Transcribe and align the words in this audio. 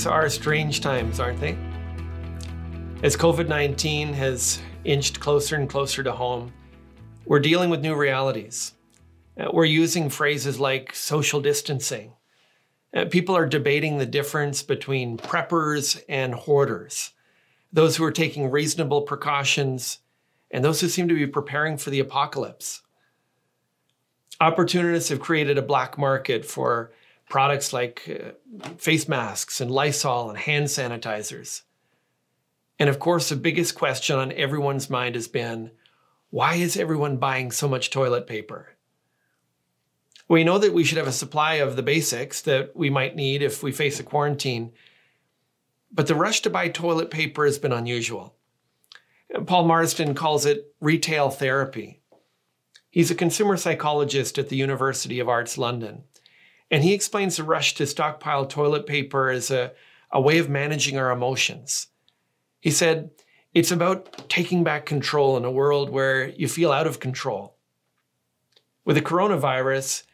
These 0.00 0.06
are 0.06 0.30
strange 0.30 0.80
times, 0.80 1.20
aren't 1.20 1.40
they? 1.40 1.58
As 3.02 3.18
COVID 3.18 3.48
19 3.48 4.14
has 4.14 4.58
inched 4.84 5.20
closer 5.20 5.56
and 5.56 5.68
closer 5.68 6.02
to 6.02 6.12
home, 6.12 6.54
we're 7.26 7.38
dealing 7.38 7.68
with 7.68 7.82
new 7.82 7.94
realities. 7.94 8.72
Uh, 9.38 9.50
we're 9.52 9.66
using 9.66 10.08
phrases 10.08 10.58
like 10.58 10.94
social 10.94 11.42
distancing. 11.42 12.14
Uh, 12.96 13.04
people 13.10 13.36
are 13.36 13.44
debating 13.44 13.98
the 13.98 14.06
difference 14.06 14.62
between 14.62 15.18
preppers 15.18 16.02
and 16.08 16.32
hoarders, 16.32 17.10
those 17.70 17.96
who 17.96 18.04
are 18.04 18.10
taking 18.10 18.50
reasonable 18.50 19.02
precautions, 19.02 19.98
and 20.50 20.64
those 20.64 20.80
who 20.80 20.88
seem 20.88 21.08
to 21.08 21.14
be 21.14 21.26
preparing 21.26 21.76
for 21.76 21.90
the 21.90 22.00
apocalypse. 22.00 22.80
Opportunists 24.40 25.10
have 25.10 25.20
created 25.20 25.58
a 25.58 25.62
black 25.62 25.98
market 25.98 26.46
for 26.46 26.90
products 27.30 27.72
like 27.72 28.02
uh, 28.08 28.68
face 28.76 29.08
masks 29.08 29.60
and 29.62 29.70
Lysol 29.70 30.28
and 30.28 30.38
hand 30.38 30.66
sanitizers. 30.66 31.62
And 32.78 32.90
of 32.90 32.98
course, 32.98 33.28
the 33.30 33.36
biggest 33.36 33.74
question 33.74 34.18
on 34.18 34.32
everyone's 34.32 34.90
mind 34.90 35.14
has 35.14 35.28
been 35.28 35.70
why 36.28 36.56
is 36.56 36.76
everyone 36.76 37.16
buying 37.16 37.50
so 37.50 37.66
much 37.66 37.90
toilet 37.90 38.26
paper? 38.26 38.76
We 40.28 40.44
know 40.44 40.58
that 40.58 40.74
we 40.74 40.84
should 40.84 40.98
have 40.98 41.08
a 41.08 41.12
supply 41.12 41.54
of 41.54 41.74
the 41.74 41.82
basics 41.82 42.42
that 42.42 42.76
we 42.76 42.88
might 42.88 43.16
need 43.16 43.42
if 43.42 43.62
we 43.62 43.72
face 43.72 43.98
a 43.98 44.04
quarantine, 44.04 44.72
but 45.90 46.06
the 46.06 46.14
rush 46.14 46.40
to 46.42 46.50
buy 46.50 46.68
toilet 46.68 47.10
paper 47.10 47.44
has 47.44 47.58
been 47.58 47.72
unusual. 47.72 48.36
Paul 49.46 49.64
Marsden 49.64 50.14
calls 50.14 50.46
it 50.46 50.74
retail 50.80 51.30
therapy. 51.30 52.00
He's 52.90 53.10
a 53.10 53.16
consumer 53.16 53.56
psychologist 53.56 54.38
at 54.38 54.48
the 54.48 54.56
University 54.56 55.18
of 55.20 55.28
Arts 55.28 55.58
London. 55.58 56.04
And 56.70 56.84
he 56.84 56.94
explains 56.94 57.36
the 57.36 57.44
rush 57.44 57.74
to 57.74 57.86
stockpile 57.86 58.46
toilet 58.46 58.86
paper 58.86 59.30
as 59.30 59.50
a, 59.50 59.72
a 60.10 60.20
way 60.20 60.38
of 60.38 60.48
managing 60.48 60.98
our 60.98 61.10
emotions. 61.10 61.88
He 62.60 62.70
said, 62.70 63.10
it's 63.52 63.72
about 63.72 64.28
taking 64.28 64.62
back 64.62 64.86
control 64.86 65.36
in 65.36 65.44
a 65.44 65.50
world 65.50 65.90
where 65.90 66.28
you 66.28 66.46
feel 66.46 66.70
out 66.70 66.86
of 66.86 67.00
control. 67.00 67.56
With 68.84 68.96
the 68.96 69.02
coronavirus, 69.02 70.04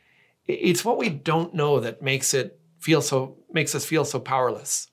it's 0.46 0.84
what 0.84 0.96
we 0.96 1.10
don't 1.10 1.54
know 1.54 1.80
that 1.80 2.02
makes 2.02 2.32
it 2.32 2.58
feel 2.78 3.02
so 3.02 3.36
makes 3.52 3.74
us 3.74 3.84
feel 3.84 4.04
so 4.04 4.20
powerless. 4.20 4.88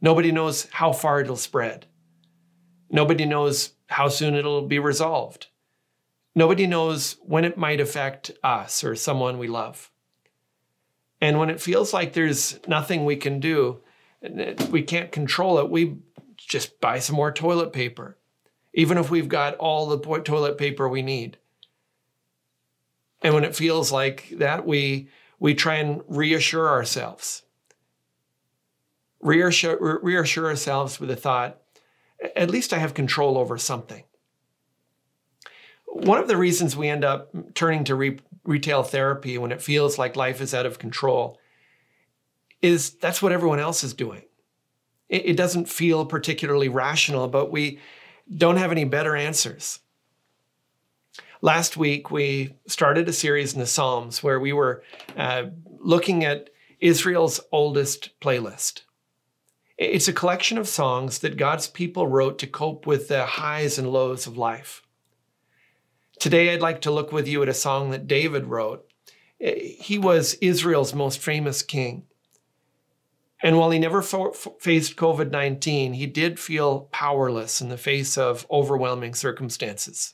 Nobody 0.00 0.32
knows 0.32 0.68
how 0.70 0.92
far 0.92 1.20
it'll 1.20 1.36
spread. 1.36 1.86
Nobody 2.90 3.24
knows 3.24 3.74
how 3.88 4.08
soon 4.08 4.34
it'll 4.34 4.66
be 4.66 4.78
resolved. 4.78 5.48
Nobody 6.34 6.66
knows 6.66 7.16
when 7.22 7.44
it 7.44 7.58
might 7.58 7.80
affect 7.80 8.30
us 8.42 8.84
or 8.84 8.94
someone 8.94 9.38
we 9.38 9.48
love. 9.48 9.90
And 11.20 11.38
when 11.38 11.50
it 11.50 11.60
feels 11.60 11.92
like 11.92 12.12
there's 12.12 12.58
nothing 12.66 13.04
we 13.04 13.16
can 13.16 13.40
do, 13.40 13.80
we 14.70 14.82
can't 14.82 15.12
control 15.12 15.58
it, 15.58 15.70
we 15.70 15.96
just 16.36 16.80
buy 16.80 16.98
some 16.98 17.16
more 17.16 17.32
toilet 17.32 17.72
paper, 17.72 18.16
even 18.72 18.98
if 18.98 19.10
we've 19.10 19.28
got 19.28 19.56
all 19.56 19.86
the 19.86 19.98
toilet 20.22 20.56
paper 20.58 20.88
we 20.88 21.02
need. 21.02 21.38
And 23.22 23.34
when 23.34 23.44
it 23.44 23.54
feels 23.54 23.92
like 23.92 24.30
that, 24.38 24.66
we, 24.66 25.10
we 25.38 25.54
try 25.54 25.76
and 25.76 26.02
reassure 26.08 26.68
ourselves. 26.68 27.42
Reassure, 29.20 30.00
reassure 30.02 30.46
ourselves 30.46 30.98
with 30.98 31.10
the 31.10 31.16
thought, 31.16 31.60
at 32.34 32.50
least 32.50 32.72
I 32.72 32.78
have 32.78 32.94
control 32.94 33.36
over 33.36 33.58
something. 33.58 34.04
One 35.86 36.18
of 36.18 36.28
the 36.28 36.36
reasons 36.36 36.76
we 36.76 36.88
end 36.88 37.04
up 37.04 37.30
turning 37.54 37.84
to 37.84 37.94
re- 37.94 38.20
retail 38.44 38.82
therapy 38.82 39.38
when 39.38 39.52
it 39.52 39.62
feels 39.62 39.98
like 39.98 40.16
life 40.16 40.40
is 40.40 40.54
out 40.54 40.66
of 40.66 40.78
control 40.78 41.38
is 42.62 42.90
that's 42.90 43.22
what 43.22 43.32
everyone 43.32 43.60
else 43.60 43.84
is 43.84 43.94
doing. 43.94 44.22
It, 45.08 45.30
it 45.30 45.36
doesn't 45.36 45.68
feel 45.68 46.06
particularly 46.06 46.68
rational, 46.68 47.28
but 47.28 47.50
we 47.50 47.80
don't 48.34 48.56
have 48.56 48.72
any 48.72 48.84
better 48.84 49.16
answers. 49.16 49.80
Last 51.42 51.76
week, 51.76 52.10
we 52.10 52.54
started 52.66 53.08
a 53.08 53.12
series 53.12 53.54
in 53.54 53.60
the 53.60 53.66
Psalms 53.66 54.22
where 54.22 54.38
we 54.38 54.52
were 54.52 54.82
uh, 55.16 55.44
looking 55.78 56.24
at 56.24 56.50
Israel's 56.80 57.40
oldest 57.50 58.10
playlist. 58.20 58.82
It's 59.78 60.08
a 60.08 60.12
collection 60.12 60.58
of 60.58 60.68
songs 60.68 61.20
that 61.20 61.38
God's 61.38 61.66
people 61.66 62.06
wrote 62.06 62.38
to 62.40 62.46
cope 62.46 62.86
with 62.86 63.08
the 63.08 63.24
highs 63.24 63.78
and 63.78 63.90
lows 63.90 64.26
of 64.26 64.36
life. 64.36 64.82
Today, 66.20 66.52
I'd 66.52 66.60
like 66.60 66.82
to 66.82 66.90
look 66.90 67.12
with 67.12 67.26
you 67.26 67.42
at 67.42 67.48
a 67.48 67.54
song 67.54 67.90
that 67.90 68.06
David 68.06 68.44
wrote. 68.44 68.86
Eh, 69.40 69.72
he 69.80 69.98
was 69.98 70.34
Israel's 70.34 70.94
most 70.94 71.18
famous 71.18 71.62
king. 71.62 72.04
And 73.42 73.56
while 73.56 73.70
he 73.70 73.78
never 73.78 74.02
fo- 74.02 74.32
faced 74.32 74.96
COVID 74.96 75.30
19, 75.30 75.94
he 75.94 76.04
did 76.04 76.38
feel 76.38 76.90
powerless 76.92 77.62
in 77.62 77.70
the 77.70 77.78
face 77.78 78.18
of 78.18 78.46
overwhelming 78.50 79.14
circumstances. 79.14 80.12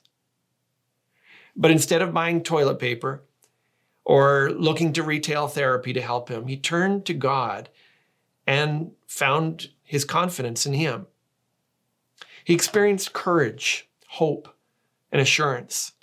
But 1.56 1.72
instead 1.72 2.02
of 2.02 2.14
buying 2.14 2.44
toilet 2.44 2.78
paper 2.78 3.24
or 4.04 4.52
looking 4.52 4.92
to 4.92 5.02
retail 5.02 5.48
therapy 5.48 5.92
to 5.92 6.00
help 6.00 6.28
him, 6.28 6.46
he 6.46 6.56
turned 6.56 7.04
to 7.06 7.14
God 7.14 7.68
and 8.46 8.92
found 9.08 9.70
his 9.82 10.04
confidence 10.04 10.66
in 10.66 10.74
him. 10.74 11.08
He 12.44 12.54
experienced 12.54 13.12
courage, 13.12 13.88
hope, 14.06 14.54
and 15.10 15.20
assurance 15.20 15.94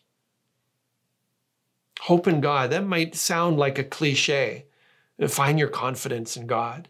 hope 2.03 2.27
in 2.27 2.41
God. 2.41 2.69
That 2.69 2.85
might 2.85 3.15
sound 3.15 3.57
like 3.57 3.79
a 3.79 3.83
cliche. 3.83 4.65
Find 5.25 5.57
your 5.57 5.69
confidence 5.69 6.35
in 6.35 6.47
God. 6.47 6.89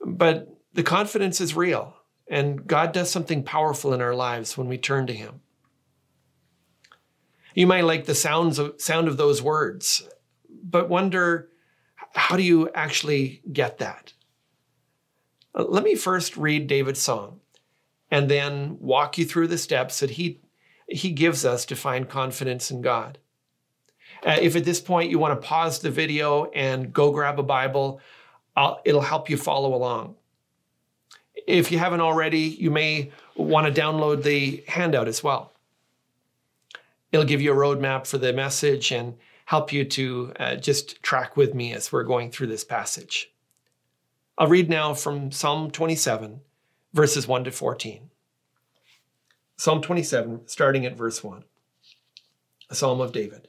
But 0.00 0.48
the 0.72 0.82
confidence 0.82 1.42
is 1.42 1.54
real, 1.54 1.94
and 2.26 2.66
God 2.66 2.92
does 2.92 3.10
something 3.10 3.42
powerful 3.42 3.92
in 3.92 4.00
our 4.00 4.14
lives 4.14 4.56
when 4.56 4.66
we 4.66 4.78
turn 4.78 5.06
to 5.08 5.12
Him. 5.12 5.42
You 7.54 7.66
might 7.66 7.84
like 7.84 8.06
the 8.06 8.14
sounds 8.14 8.58
of, 8.58 8.80
sound 8.80 9.08
of 9.08 9.18
those 9.18 9.42
words, 9.42 10.08
but 10.48 10.88
wonder 10.88 11.50
how 12.14 12.38
do 12.38 12.42
you 12.42 12.70
actually 12.74 13.42
get 13.52 13.76
that? 13.78 14.14
Uh, 15.54 15.64
let 15.64 15.84
me 15.84 15.96
first 15.96 16.38
read 16.38 16.66
David's 16.66 17.02
song 17.02 17.40
and 18.10 18.30
then 18.30 18.78
walk 18.80 19.18
you 19.18 19.26
through 19.26 19.48
the 19.48 19.58
steps 19.58 20.00
that 20.00 20.12
he, 20.12 20.40
he 20.88 21.10
gives 21.10 21.44
us 21.44 21.66
to 21.66 21.76
find 21.76 22.08
confidence 22.08 22.70
in 22.70 22.80
God. 22.80 23.18
Uh, 24.24 24.38
if 24.40 24.56
at 24.56 24.64
this 24.64 24.80
point 24.80 25.10
you 25.10 25.18
want 25.18 25.40
to 25.40 25.46
pause 25.46 25.80
the 25.80 25.90
video 25.90 26.46
and 26.46 26.92
go 26.92 27.12
grab 27.12 27.38
a 27.38 27.42
Bible, 27.42 28.00
I'll, 28.56 28.80
it'll 28.84 29.02
help 29.02 29.28
you 29.28 29.36
follow 29.36 29.74
along. 29.74 30.16
If 31.46 31.70
you 31.70 31.78
haven't 31.78 32.00
already, 32.00 32.40
you 32.40 32.70
may 32.70 33.12
want 33.36 33.72
to 33.72 33.80
download 33.80 34.22
the 34.22 34.64
handout 34.66 35.08
as 35.08 35.22
well. 35.22 35.52
It'll 37.12 37.26
give 37.26 37.42
you 37.42 37.52
a 37.52 37.56
roadmap 37.56 38.06
for 38.06 38.18
the 38.18 38.32
message 38.32 38.92
and 38.92 39.14
help 39.44 39.72
you 39.72 39.84
to 39.84 40.32
uh, 40.40 40.56
just 40.56 41.02
track 41.02 41.36
with 41.36 41.54
me 41.54 41.74
as 41.74 41.92
we're 41.92 42.04
going 42.04 42.30
through 42.30 42.46
this 42.46 42.64
passage. 42.64 43.30
I'll 44.38 44.48
read 44.48 44.70
now 44.70 44.94
from 44.94 45.30
Psalm 45.30 45.70
27, 45.70 46.40
verses 46.92 47.28
1 47.28 47.44
to 47.44 47.50
14. 47.50 48.10
Psalm 49.56 49.82
27, 49.82 50.48
starting 50.48 50.84
at 50.86 50.96
verse 50.96 51.22
1, 51.22 51.44
a 52.70 52.74
psalm 52.74 53.00
of 53.00 53.12
David. 53.12 53.48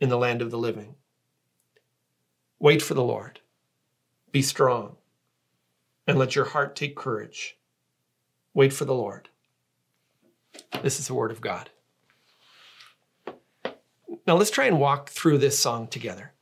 in 0.00 0.08
the 0.08 0.18
land 0.18 0.42
of 0.42 0.50
the 0.50 0.58
living. 0.58 0.94
Wait 2.58 2.82
for 2.82 2.94
the 2.94 3.04
Lord. 3.04 3.40
Be 4.32 4.42
strong, 4.42 4.96
and 6.06 6.18
let 6.18 6.34
your 6.34 6.44
heart 6.46 6.76
take 6.76 6.96
courage. 6.96 7.56
Wait 8.52 8.72
for 8.72 8.84
the 8.84 8.94
Lord. 8.94 9.28
This 10.82 10.98
is 10.98 11.06
the 11.06 11.14
word 11.14 11.30
of 11.30 11.40
God. 11.40 11.70
Now 14.26 14.36
let's 14.36 14.50
try 14.50 14.66
and 14.66 14.80
walk 14.80 15.08
through 15.08 15.38
this 15.38 15.58
song 15.58 15.86
together 15.86 16.32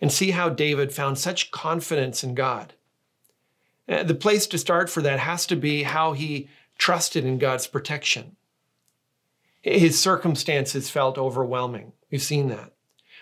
and 0.00 0.12
see 0.12 0.30
how 0.30 0.48
David 0.48 0.92
found 0.92 1.18
such 1.18 1.50
confidence 1.50 2.22
in 2.22 2.34
God. 2.34 2.74
Uh, 3.88 4.02
the 4.02 4.14
place 4.14 4.46
to 4.48 4.58
start 4.58 4.90
for 4.90 5.02
that 5.02 5.20
has 5.20 5.46
to 5.46 5.56
be 5.56 5.84
how 5.84 6.12
he 6.12 6.48
trusted 6.78 7.24
in 7.24 7.38
God's 7.38 7.66
protection. 7.66 8.36
His 9.62 10.00
circumstances 10.00 10.90
felt 10.90 11.18
overwhelming. 11.18 11.92
We've 12.10 12.22
seen 12.22 12.48
that. 12.48 12.72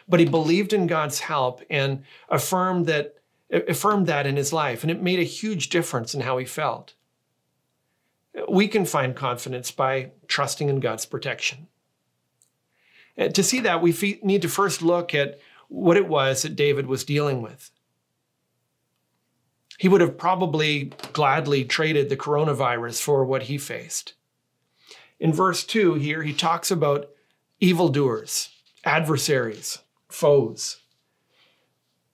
But 0.09 0.21
he 0.21 0.27
believed 0.27 0.73
in 0.73 0.87
God's 0.87 1.21
help 1.21 1.63
and 1.71 2.05
affirmed 2.29 2.87
that, 2.87 3.15
affirmed 3.51 4.07
that 4.07 4.27
in 4.27 4.37
his 4.37 4.53
life, 4.53 4.83
and 4.83 4.91
it 4.91 5.03
made 5.03 5.19
a 5.19 5.25
huge 5.25 5.69
difference 5.71 6.15
in 6.15 6.21
how 6.21 6.39
he 6.39 6.45
felt. 6.45 6.95
We 8.49 8.69
can 8.69 8.85
find 8.85 9.15
confidence 9.15 9.71
by 9.71 10.13
trusting 10.27 10.69
in 10.69 10.81
God's 10.81 11.07
protection. 11.07 11.69
And 13.17 13.35
to 13.35 13.43
see 13.43 13.61
that, 13.61 13.81
we 13.81 14.21
need 14.23 14.43
to 14.43 14.49
first 14.49 14.83
look 14.83 15.15
at 15.15 15.39
what 15.69 15.97
it 15.97 16.09
was 16.09 16.43
that 16.43 16.57
David 16.57 16.87
was 16.87 17.05
dealing 17.05 17.43
with. 17.43 17.71
He 19.79 19.89
would 19.89 20.01
have 20.01 20.19
probably 20.19 20.93
gladly 21.13 21.65
traded 21.65 22.09
the 22.09 22.17
coronavirus 22.17 23.01
for 23.01 23.25
what 23.25 23.45
he 23.45 23.59
faced. 23.59 24.15
In 25.19 25.33
verse 25.33 25.65
2 25.65 25.95
here, 25.95 26.23
he 26.23 26.33
talks 26.33 26.71
about 26.71 27.11
evildoers, 27.61 28.51
adversaries, 28.85 29.79
foes. 30.09 30.79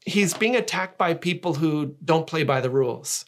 He's 0.05 0.35
being 0.35 0.57
attacked 0.57 0.97
by 0.97 1.15
people 1.15 1.55
who 1.55 1.97
don't 2.05 2.27
play 2.27 2.43
by 2.43 2.61
the 2.61 2.71
rules. 2.71 3.25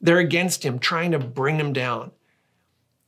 They're 0.00 0.18
against 0.18 0.64
him, 0.64 0.78
trying 0.78 1.12
to 1.12 1.18
bring 1.18 1.56
him 1.56 1.72
down. 1.72 2.12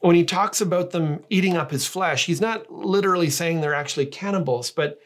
When 0.00 0.14
he 0.16 0.24
talks 0.24 0.60
about 0.60 0.90
them 0.90 1.24
eating 1.30 1.56
up 1.56 1.70
his 1.70 1.86
flesh, 1.86 2.26
he's 2.26 2.40
not 2.40 2.70
literally 2.70 3.30
saying 3.30 3.60
they're 3.60 3.74
actually 3.74 4.06
cannibals, 4.06 4.70
but 4.70 5.00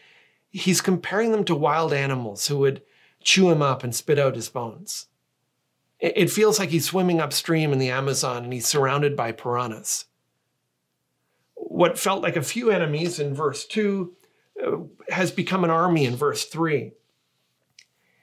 he's 0.51 0.81
comparing 0.81 1.33
them 1.33 1.45
to 1.45 1.55
wild 1.55 1.93
animals 1.93 2.47
who 2.47 2.59
would 2.59 2.83
chew 3.23 3.51
him 3.51 3.63
up 3.63 3.85
and 3.85 3.95
spit 3.95 4.19
out 4.19 4.37
his 4.37 4.49
bones. 4.49 5.07
It 5.99 6.31
feels 6.31 6.59
like 6.59 6.69
he's 6.69 6.85
swimming 6.87 7.21
upstream 7.21 7.73
in 7.73 7.79
the 7.79 7.91
Amazon 7.91 8.45
and 8.45 8.53
he's 8.53 8.67
surrounded 8.67 9.17
by 9.17 9.33
piranhas. 9.33 10.05
What 11.55 11.99
felt 11.99 12.23
like 12.23 12.37
a 12.37 12.43
few 12.43 12.71
enemies 12.71 13.19
in 13.19 13.35
verse 13.35 13.65
2 13.65 14.13
uh, 14.13 14.26
has 15.09 15.31
become 15.31 15.65
an 15.65 15.71
army 15.71 16.05
in 16.05 16.17
verse 16.17 16.45
3. 16.45 16.93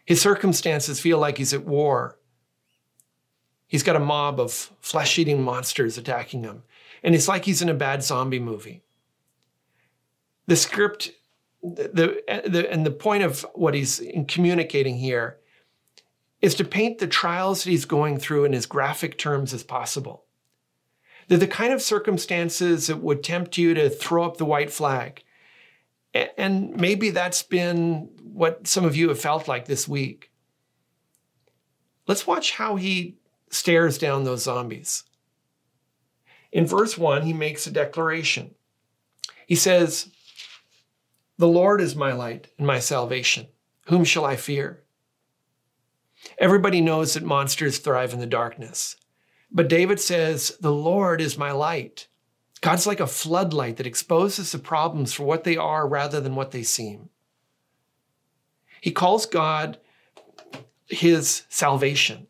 His 0.05 0.21
circumstances 0.21 0.99
feel 0.99 1.17
like 1.17 1.37
he's 1.37 1.53
at 1.53 1.65
war. 1.65 2.19
He's 3.67 3.83
got 3.83 3.95
a 3.95 3.99
mob 3.99 4.39
of 4.39 4.51
flesh 4.81 5.17
eating 5.17 5.41
monsters 5.43 5.97
attacking 5.97 6.43
him, 6.43 6.63
and 7.01 7.15
it's 7.15 7.27
like 7.27 7.45
he's 7.45 7.61
in 7.61 7.69
a 7.69 7.73
bad 7.73 8.03
zombie 8.03 8.39
movie. 8.39 8.83
The 10.45 10.55
script 10.55 11.11
the, 11.63 12.21
the, 12.45 12.71
and 12.71 12.85
the 12.85 12.91
point 12.91 13.23
of 13.23 13.45
what 13.53 13.73
he's 13.73 14.01
communicating 14.27 14.97
here 14.97 15.37
is 16.41 16.55
to 16.55 16.65
paint 16.65 16.99
the 16.99 17.07
trials 17.07 17.63
that 17.63 17.69
he's 17.69 17.85
going 17.85 18.19
through 18.19 18.43
in 18.43 18.53
as 18.53 18.65
graphic 18.65 19.17
terms 19.17 19.53
as 19.53 19.63
possible. 19.63 20.25
They're 21.27 21.37
the 21.37 21.47
kind 21.47 21.71
of 21.71 21.81
circumstances 21.81 22.87
that 22.87 22.97
would 22.97 23.23
tempt 23.23 23.57
you 23.57 23.73
to 23.73 23.89
throw 23.89 24.25
up 24.25 24.37
the 24.37 24.45
white 24.45 24.71
flag. 24.71 25.23
And 26.13 26.75
maybe 26.75 27.09
that's 27.09 27.41
been 27.41 28.09
what 28.21 28.67
some 28.67 28.85
of 28.85 28.95
you 28.95 29.09
have 29.09 29.19
felt 29.19 29.47
like 29.47 29.65
this 29.65 29.87
week. 29.87 30.31
Let's 32.07 32.27
watch 32.27 32.51
how 32.51 32.75
he 32.75 33.17
stares 33.49 33.97
down 33.97 34.23
those 34.23 34.43
zombies. 34.43 35.03
In 36.51 36.67
verse 36.67 36.97
1, 36.97 37.23
he 37.23 37.33
makes 37.33 37.65
a 37.65 37.71
declaration. 37.71 38.53
He 39.47 39.55
says, 39.55 40.13
the 41.37 41.47
Lord 41.47 41.81
is 41.81 41.95
my 41.95 42.13
light 42.13 42.49
and 42.57 42.67
my 42.67 42.79
salvation. 42.79 43.47
Whom 43.87 44.03
shall 44.03 44.23
I 44.23 44.35
fear? 44.35 44.83
Everybody 46.37 46.79
knows 46.79 47.15
that 47.15 47.23
monsters 47.23 47.79
thrive 47.79 48.13
in 48.13 48.19
the 48.19 48.27
darkness. 48.27 48.95
But 49.51 49.67
David 49.67 49.99
says, 49.99 50.55
The 50.61 50.71
Lord 50.71 51.21
is 51.21 51.37
my 51.37 51.51
light. 51.51 52.07
God's 52.63 52.87
like 52.87 53.01
a 53.01 53.07
floodlight 53.07 53.75
that 53.75 53.85
exposes 53.85 54.53
the 54.53 54.57
problems 54.57 55.11
for 55.11 55.23
what 55.23 55.43
they 55.43 55.57
are 55.57 55.85
rather 55.85 56.21
than 56.21 56.33
what 56.33 56.51
they 56.51 56.63
seem. 56.63 57.09
He 58.79 58.89
calls 58.89 59.25
God 59.25 59.79
his 60.85 61.43
salvation 61.49 62.27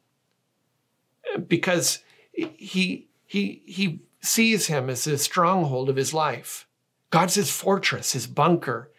because 1.48 2.00
he, 2.32 3.10
he, 3.28 3.62
he 3.68 4.02
sees 4.22 4.66
him 4.66 4.90
as 4.90 5.04
the 5.04 5.20
stronghold 5.20 5.88
of 5.88 5.98
his 5.98 6.16
life. 6.16 6.68
God's 7.12 7.36
his 7.36 7.52
fortress, 7.52 8.14
his 8.14 8.26
bunker, 8.26 8.92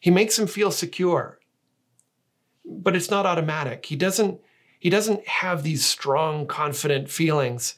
he 0.00 0.10
makes 0.10 0.38
him 0.38 0.46
feel 0.46 0.70
secure. 0.70 1.38
But 2.64 2.96
it's 2.96 3.10
not 3.10 3.26
automatic. 3.26 3.84
He 3.84 3.96
doesn't, 3.96 4.40
he 4.78 4.88
doesn't 4.88 5.28
have 5.28 5.62
these 5.62 5.84
strong, 5.84 6.46
confident 6.46 7.10
feelings 7.10 7.74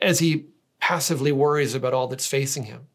as 0.00 0.20
he 0.20 0.46
passively 0.86 1.32
worries 1.32 1.74
about 1.74 1.92
all 1.92 2.06
that's 2.06 2.28
facing 2.28 2.62
him. 2.62 2.86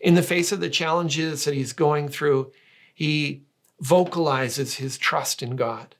In 0.00 0.14
the 0.14 0.22
face 0.22 0.50
of 0.50 0.60
the 0.60 0.70
challenges 0.70 1.44
that 1.44 1.52
he's 1.52 1.74
going 1.74 2.08
through, 2.08 2.52
he 2.94 3.42
vocalizes 3.80 4.76
his 4.76 4.96
trust 4.96 5.42
in 5.42 5.56
God. 5.56 5.94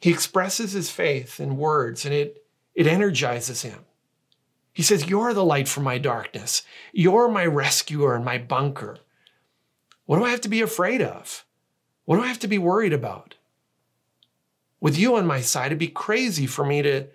He 0.00 0.10
expresses 0.10 0.72
his 0.72 0.90
faith 0.90 1.38
in 1.38 1.56
words 1.56 2.04
and 2.04 2.12
it, 2.12 2.44
it 2.74 2.88
energizes 2.88 3.62
him. 3.62 3.84
He 4.72 4.82
says, 4.82 5.08
You're 5.08 5.34
the 5.34 5.44
light 5.44 5.68
for 5.68 5.82
my 5.82 5.98
darkness. 5.98 6.64
You're 6.92 7.28
my 7.28 7.46
rescuer 7.46 8.16
and 8.16 8.24
my 8.24 8.38
bunker. 8.38 8.98
What 10.06 10.18
do 10.18 10.24
I 10.24 10.30
have 10.30 10.40
to 10.40 10.48
be 10.48 10.62
afraid 10.62 11.00
of? 11.00 11.44
What 12.06 12.16
do 12.16 12.22
I 12.24 12.26
have 12.26 12.40
to 12.40 12.48
be 12.48 12.58
worried 12.58 12.92
about? 12.92 13.36
With 14.80 14.98
you 14.98 15.14
on 15.14 15.28
my 15.28 15.42
side, 15.42 15.66
it'd 15.66 15.78
be 15.78 15.86
crazy 15.86 16.48
for 16.48 16.66
me 16.66 16.82
to 16.82 17.06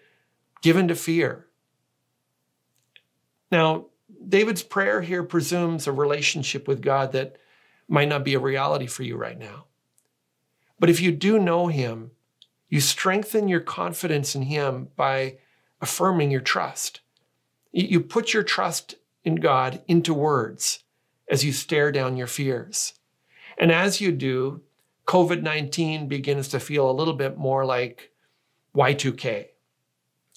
give 0.61 0.77
in 0.77 0.87
to 0.87 0.95
fear. 0.95 1.47
Now, 3.51 3.87
David's 4.27 4.63
prayer 4.63 5.01
here 5.01 5.23
presumes 5.23 5.87
a 5.87 5.91
relationship 5.91 6.67
with 6.67 6.81
God 6.81 7.11
that 7.11 7.37
might 7.87 8.07
not 8.07 8.23
be 8.23 8.33
a 8.33 8.39
reality 8.39 8.87
for 8.87 9.03
you 9.03 9.17
right 9.17 9.37
now. 9.37 9.65
But 10.79 10.89
if 10.89 11.01
you 11.01 11.11
do 11.11 11.37
know 11.37 11.67
Him, 11.67 12.11
you 12.69 12.79
strengthen 12.79 13.47
your 13.47 13.59
confidence 13.59 14.33
in 14.35 14.43
Him 14.43 14.89
by 14.95 15.37
affirming 15.81 16.31
your 16.31 16.41
trust. 16.41 17.01
You 17.73 18.01
put 18.01 18.33
your 18.33 18.43
trust 18.43 18.95
in 19.23 19.35
God 19.35 19.81
into 19.87 20.13
words 20.13 20.83
as 21.29 21.45
you 21.45 21.51
stare 21.51 21.91
down 21.91 22.17
your 22.17 22.27
fears. 22.27 22.93
And 23.57 23.71
as 23.71 24.01
you 24.01 24.11
do, 24.11 24.61
COVID 25.07 25.41
19 25.41 26.07
begins 26.07 26.47
to 26.49 26.59
feel 26.59 26.89
a 26.89 26.93
little 26.93 27.13
bit 27.13 27.37
more 27.37 27.65
like 27.65 28.11
Y2K. 28.75 29.47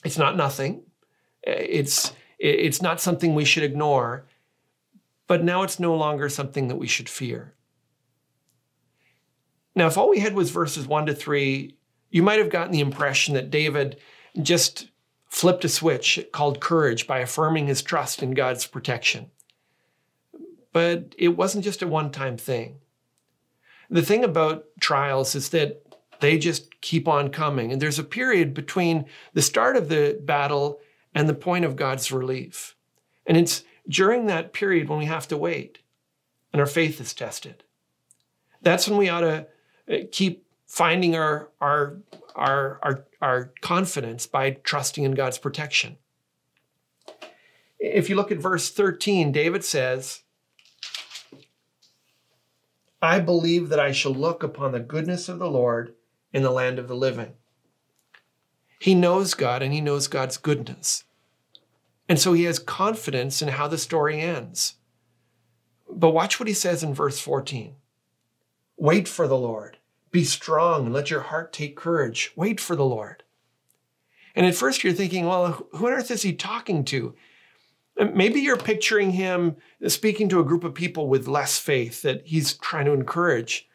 It's 0.05 0.19
not 0.19 0.37
nothing. 0.37 0.83
It's, 1.43 2.13
it's 2.39 2.83
not 2.83 3.01
something 3.01 3.35
we 3.35 3.45
should 3.45 3.63
ignore, 3.63 4.27
but 5.27 5.45
now 5.45 5.63
it's 5.63 5.81
no 5.81 5.95
longer 5.95 6.29
something 6.29 6.69
that 6.69 6.77
we 6.77 6.87
should 6.87 7.09
fear. 7.09 7.55
Now, 9.75 9.87
if 9.87 9.99
all 9.99 10.09
we 10.09 10.21
had 10.21 10.35
was 10.35 10.51
verses 10.51 10.87
one 10.87 11.07
to 11.07 11.15
three, 11.15 11.77
you 12.11 12.23
might 12.23 12.39
have 12.39 12.51
gotten 12.51 12.73
the 12.73 12.81
impression 12.81 13.35
that 13.35 13.51
David 13.51 13.99
just 14.41 14.89
flipped 15.29 15.65
a 15.65 15.69
switch 15.69 16.25
called 16.33 16.61
courage 16.61 17.07
by 17.07 17.19
affirming 17.19 17.67
his 17.67 17.83
trust 17.83 18.23
in 18.23 18.33
God's 18.33 18.67
protection. 18.67 19.31
But 20.73 21.15
it 21.19 21.37
wasn't 21.37 21.65
just 21.65 21.83
a 21.83 21.89
one 21.89 22.11
time 22.13 22.37
thing. 22.37 22.79
The 23.91 24.03
thing 24.03 24.25
about 24.25 24.67
trials 24.81 25.35
is 25.35 25.49
that 25.51 25.83
they 26.21 26.39
just 26.39 26.81
keep 26.81 27.09
on 27.09 27.31
coming. 27.31 27.73
And 27.73 27.83
there's 27.83 27.99
a 27.99 28.05
period 28.05 28.55
between 28.55 29.07
the 29.33 29.43
start 29.43 29.77
of 29.77 29.89
the 29.89 30.19
battle 30.23 30.81
and 31.15 31.29
the 31.29 31.35
point 31.35 31.65
of 31.65 31.77
God's 31.77 32.11
relief. 32.11 32.77
And 33.27 33.37
it's 33.37 33.65
during 33.89 34.27
that 34.27 34.53
period 34.53 34.89
when 34.89 34.99
we 34.99 35.05
have 35.07 35.29
to 35.29 35.37
wait 35.37 35.79
and 36.53 36.61
our 36.61 36.67
faith 36.67 37.01
is 37.01 37.15
tested. 37.15 37.65
That's 38.63 38.89
when 38.89 38.99
we 38.99 39.09
ought 39.09 39.21
to 39.21 39.47
uh, 39.91 39.97
keep 40.11 40.47
finding 40.67 41.15
our, 41.15 41.51
our, 41.61 41.99
our, 42.35 42.81
our, 42.83 43.07
our 43.21 43.53
confidence 43.61 44.27
by 44.27 44.51
trusting 44.51 45.05
in 45.05 45.13
God's 45.13 45.39
protection. 45.39 45.97
If 47.79 48.09
you 48.09 48.17
look 48.17 48.33
at 48.33 48.39
verse 48.39 48.71
13, 48.71 49.31
David 49.31 49.65
says, 49.65 50.23
I 53.03 53.21
believe 53.21 53.69
that 53.69 53.81
I 53.81 53.93
shall 53.93 54.15
look 54.15 54.43
upon 54.43 54.73
the 54.73 54.81
goodness 54.81 55.29
of 55.29 55.39
the 55.39 55.51
Lord 55.51 55.95
in 56.33 56.43
the 56.43 56.51
land 56.51 56.79
of 56.79 56.89
the 56.89 56.97
living. 56.97 57.35
He 58.85 58.95
knows 58.95 59.33
God 59.33 59.63
and 59.63 59.73
he 59.73 59.81
knows 59.81 60.09
God's 60.09 60.37
goodness. 60.37 61.05
And 62.07 62.21
so 62.21 62.35
he 62.35 62.45
has 62.45 62.59
confidence 62.59 63.41
in 63.41 63.49
how 63.49 63.67
the 63.67 63.79
story 63.79 64.21
ends. 64.21 64.75
But 65.89 66.11
watch 66.11 66.39
what 66.39 66.49
he 66.49 66.53
says 66.53 66.83
in 66.83 66.93
verse 66.93 67.19
14 67.19 67.77
Wait 68.77 69.09
for 69.09 69.27
the 69.27 69.39
Lord. 69.39 69.79
Be 70.11 70.23
strong 70.23 70.85
and 70.85 70.93
let 70.93 71.11
your 71.11 71.23
heart 71.23 71.51
take 71.51 71.79
courage. 71.79 72.33
Wait 72.37 72.61
for 72.61 72.77
the 72.77 72.85
Lord. 72.85 73.23
And 74.35 74.45
at 74.45 74.55
first 74.55 74.85
you're 74.85 74.93
thinking, 74.93 75.25
well, 75.25 75.67
who 75.73 75.87
on 75.87 75.95
earth 75.95 76.11
is 76.11 76.21
he 76.21 76.35
talking 76.35 76.85
to? 76.85 77.15
Maybe 77.97 78.41
you're 78.41 78.59
picturing 78.59 79.13
him 79.13 79.57
speaking 79.89 80.29
to 80.29 80.41
a 80.41 80.45
group 80.45 80.63
of 80.63 80.75
people 80.75 81.09
with 81.09 81.27
less 81.27 81.59
faith 81.59 82.03
that 82.03 82.27
he's 82.27 82.59
trying 82.59 82.85
to 82.85 82.93
encourage. 82.93 83.67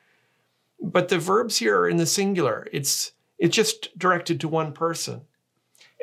But 0.79 1.07
the 1.07 1.17
verbs 1.17 1.57
here 1.57 1.79
are 1.79 1.89
in 1.89 1.97
the 1.97 2.05
singular. 2.05 2.67
It's 2.71 3.13
it's 3.39 3.55
just 3.55 3.97
directed 3.97 4.41
to 4.41 4.47
one 4.47 4.73
person. 4.73 5.21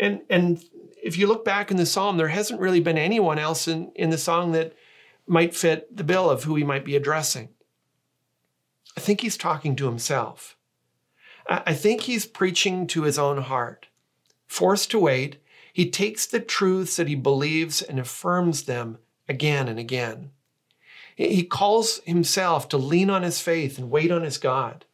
And 0.00 0.22
and 0.28 0.64
if 1.02 1.16
you 1.16 1.26
look 1.26 1.44
back 1.44 1.70
in 1.70 1.76
the 1.76 1.86
psalm, 1.86 2.16
there 2.16 2.28
hasn't 2.28 2.60
really 2.60 2.80
been 2.80 2.98
anyone 2.98 3.38
else 3.38 3.68
in, 3.68 3.92
in 3.94 4.10
the 4.10 4.18
song 4.18 4.52
that 4.52 4.74
might 5.26 5.54
fit 5.54 5.94
the 5.94 6.02
bill 6.02 6.28
of 6.28 6.44
who 6.44 6.56
he 6.56 6.64
might 6.64 6.84
be 6.84 6.96
addressing. 6.96 7.50
I 8.96 9.00
think 9.00 9.20
he's 9.20 9.36
talking 9.36 9.76
to 9.76 9.86
himself. 9.86 10.56
I 11.48 11.74
think 11.74 12.02
he's 12.02 12.26
preaching 12.26 12.88
to 12.88 13.02
his 13.02 13.18
own 13.18 13.42
heart. 13.42 13.86
Forced 14.48 14.90
to 14.90 14.98
wait, 14.98 15.40
he 15.72 15.88
takes 15.88 16.26
the 16.26 16.40
truths 16.40 16.96
that 16.96 17.06
he 17.06 17.14
believes 17.14 17.82
and 17.82 18.00
affirms 18.00 18.64
them 18.64 18.98
again 19.28 19.68
and 19.68 19.78
again. 19.78 20.30
He 21.14 21.44
calls 21.44 22.00
himself 22.04 22.68
to 22.70 22.76
lean 22.76 23.10
on 23.10 23.22
his 23.22 23.40
faith 23.40 23.78
and 23.78 23.90
wait 23.90 24.10
on 24.10 24.22
his 24.22 24.38
God 24.38 24.86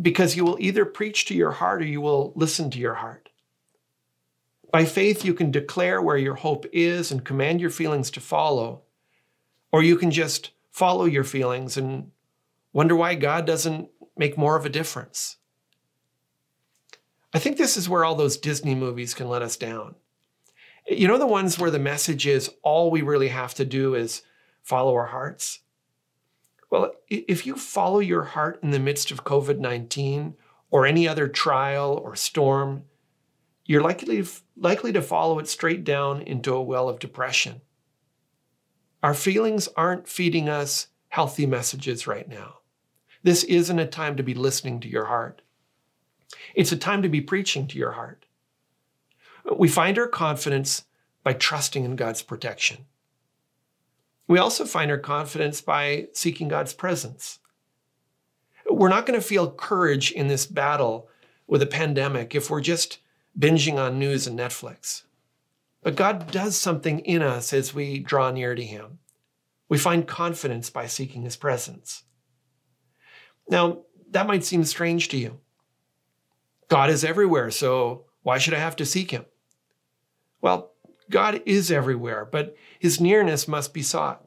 because 0.00 0.36
you 0.36 0.44
will 0.44 0.56
either 0.60 0.84
preach 0.84 1.26
to 1.26 1.34
your 1.34 1.52
heart 1.52 1.82
or 1.82 1.86
you 1.86 2.00
will 2.00 2.32
listen 2.36 2.70
to 2.70 2.78
your 2.78 2.94
heart. 2.94 3.28
By 4.72 4.84
faith, 4.84 5.24
you 5.24 5.34
can 5.34 5.50
declare 5.50 6.00
where 6.00 6.16
your 6.16 6.36
hope 6.36 6.66
is 6.72 7.10
and 7.10 7.24
command 7.24 7.60
your 7.60 7.70
feelings 7.70 8.10
to 8.12 8.20
follow, 8.20 8.82
or 9.72 9.82
you 9.82 9.96
can 9.96 10.10
just 10.10 10.50
follow 10.70 11.04
your 11.06 11.24
feelings 11.24 11.76
and 11.76 12.12
wonder 12.72 12.94
why 12.94 13.16
God 13.16 13.46
doesn't 13.46 13.88
make 14.16 14.38
more 14.38 14.56
of 14.56 14.64
a 14.64 14.70
difference. 14.70 15.36
I 17.32 17.38
think 17.38 17.56
this 17.56 17.76
is 17.76 17.88
where 17.88 18.04
all 18.04 18.14
those 18.14 18.36
Disney 18.36 18.74
movies 18.74 19.14
can 19.14 19.28
let 19.28 19.42
us 19.42 19.56
down. 19.56 19.94
You 20.86 21.08
know, 21.08 21.18
the 21.18 21.26
ones 21.26 21.58
where 21.58 21.70
the 21.70 21.78
message 21.78 22.26
is 22.26 22.50
all 22.62 22.90
we 22.90 23.02
really 23.02 23.28
have 23.28 23.54
to 23.54 23.64
do 23.64 23.94
is 23.94 24.22
follow 24.62 24.94
our 24.94 25.06
hearts? 25.06 25.60
Well, 26.70 26.92
if 27.08 27.46
you 27.46 27.56
follow 27.56 27.98
your 27.98 28.22
heart 28.22 28.60
in 28.62 28.70
the 28.70 28.78
midst 28.78 29.10
of 29.10 29.24
COVID 29.24 29.58
19 29.58 30.34
or 30.70 30.86
any 30.86 31.08
other 31.08 31.26
trial 31.26 32.00
or 32.02 32.14
storm, 32.14 32.84
you're 33.66 33.82
likely, 33.82 34.24
likely 34.56 34.92
to 34.92 35.02
follow 35.02 35.38
it 35.40 35.48
straight 35.48 35.84
down 35.84 36.22
into 36.22 36.54
a 36.54 36.62
well 36.62 36.88
of 36.88 37.00
depression. 37.00 37.60
Our 39.02 39.14
feelings 39.14 39.68
aren't 39.76 40.08
feeding 40.08 40.48
us 40.48 40.88
healthy 41.08 41.46
messages 41.46 42.06
right 42.06 42.28
now. 42.28 42.58
This 43.22 43.44
isn't 43.44 43.78
a 43.78 43.86
time 43.86 44.16
to 44.16 44.22
be 44.22 44.34
listening 44.34 44.80
to 44.80 44.88
your 44.88 45.06
heart. 45.06 45.42
It's 46.54 46.72
a 46.72 46.76
time 46.76 47.02
to 47.02 47.08
be 47.08 47.20
preaching 47.20 47.66
to 47.68 47.78
your 47.78 47.92
heart. 47.92 48.26
We 49.56 49.68
find 49.68 49.98
our 49.98 50.06
confidence 50.06 50.84
by 51.24 51.32
trusting 51.32 51.84
in 51.84 51.96
God's 51.96 52.22
protection. 52.22 52.86
We 54.30 54.38
also 54.38 54.64
find 54.64 54.92
our 54.92 54.96
confidence 54.96 55.60
by 55.60 56.06
seeking 56.12 56.46
God's 56.46 56.72
presence. 56.72 57.40
We're 58.70 58.88
not 58.88 59.04
going 59.04 59.18
to 59.18 59.26
feel 59.26 59.50
courage 59.50 60.12
in 60.12 60.28
this 60.28 60.46
battle 60.46 61.08
with 61.48 61.62
a 61.62 61.66
pandemic 61.66 62.36
if 62.36 62.48
we're 62.48 62.60
just 62.60 62.98
binging 63.36 63.74
on 63.74 63.98
news 63.98 64.28
and 64.28 64.38
Netflix. 64.38 65.02
But 65.82 65.96
God 65.96 66.30
does 66.30 66.56
something 66.56 67.00
in 67.00 67.22
us 67.22 67.52
as 67.52 67.74
we 67.74 67.98
draw 67.98 68.30
near 68.30 68.54
to 68.54 68.62
Him. 68.62 69.00
We 69.68 69.78
find 69.78 70.06
confidence 70.06 70.70
by 70.70 70.86
seeking 70.86 71.22
His 71.22 71.34
presence. 71.34 72.04
Now, 73.48 73.80
that 74.12 74.28
might 74.28 74.44
seem 74.44 74.62
strange 74.62 75.08
to 75.08 75.16
you. 75.16 75.40
God 76.68 76.88
is 76.88 77.02
everywhere, 77.02 77.50
so 77.50 78.04
why 78.22 78.38
should 78.38 78.54
I 78.54 78.60
have 78.60 78.76
to 78.76 78.86
seek 78.86 79.10
him? 79.10 79.24
Well, 80.40 80.69
God 81.10 81.42
is 81.44 81.70
everywhere, 81.70 82.24
but 82.24 82.56
his 82.78 83.00
nearness 83.00 83.46
must 83.46 83.74
be 83.74 83.82
sought. 83.82 84.24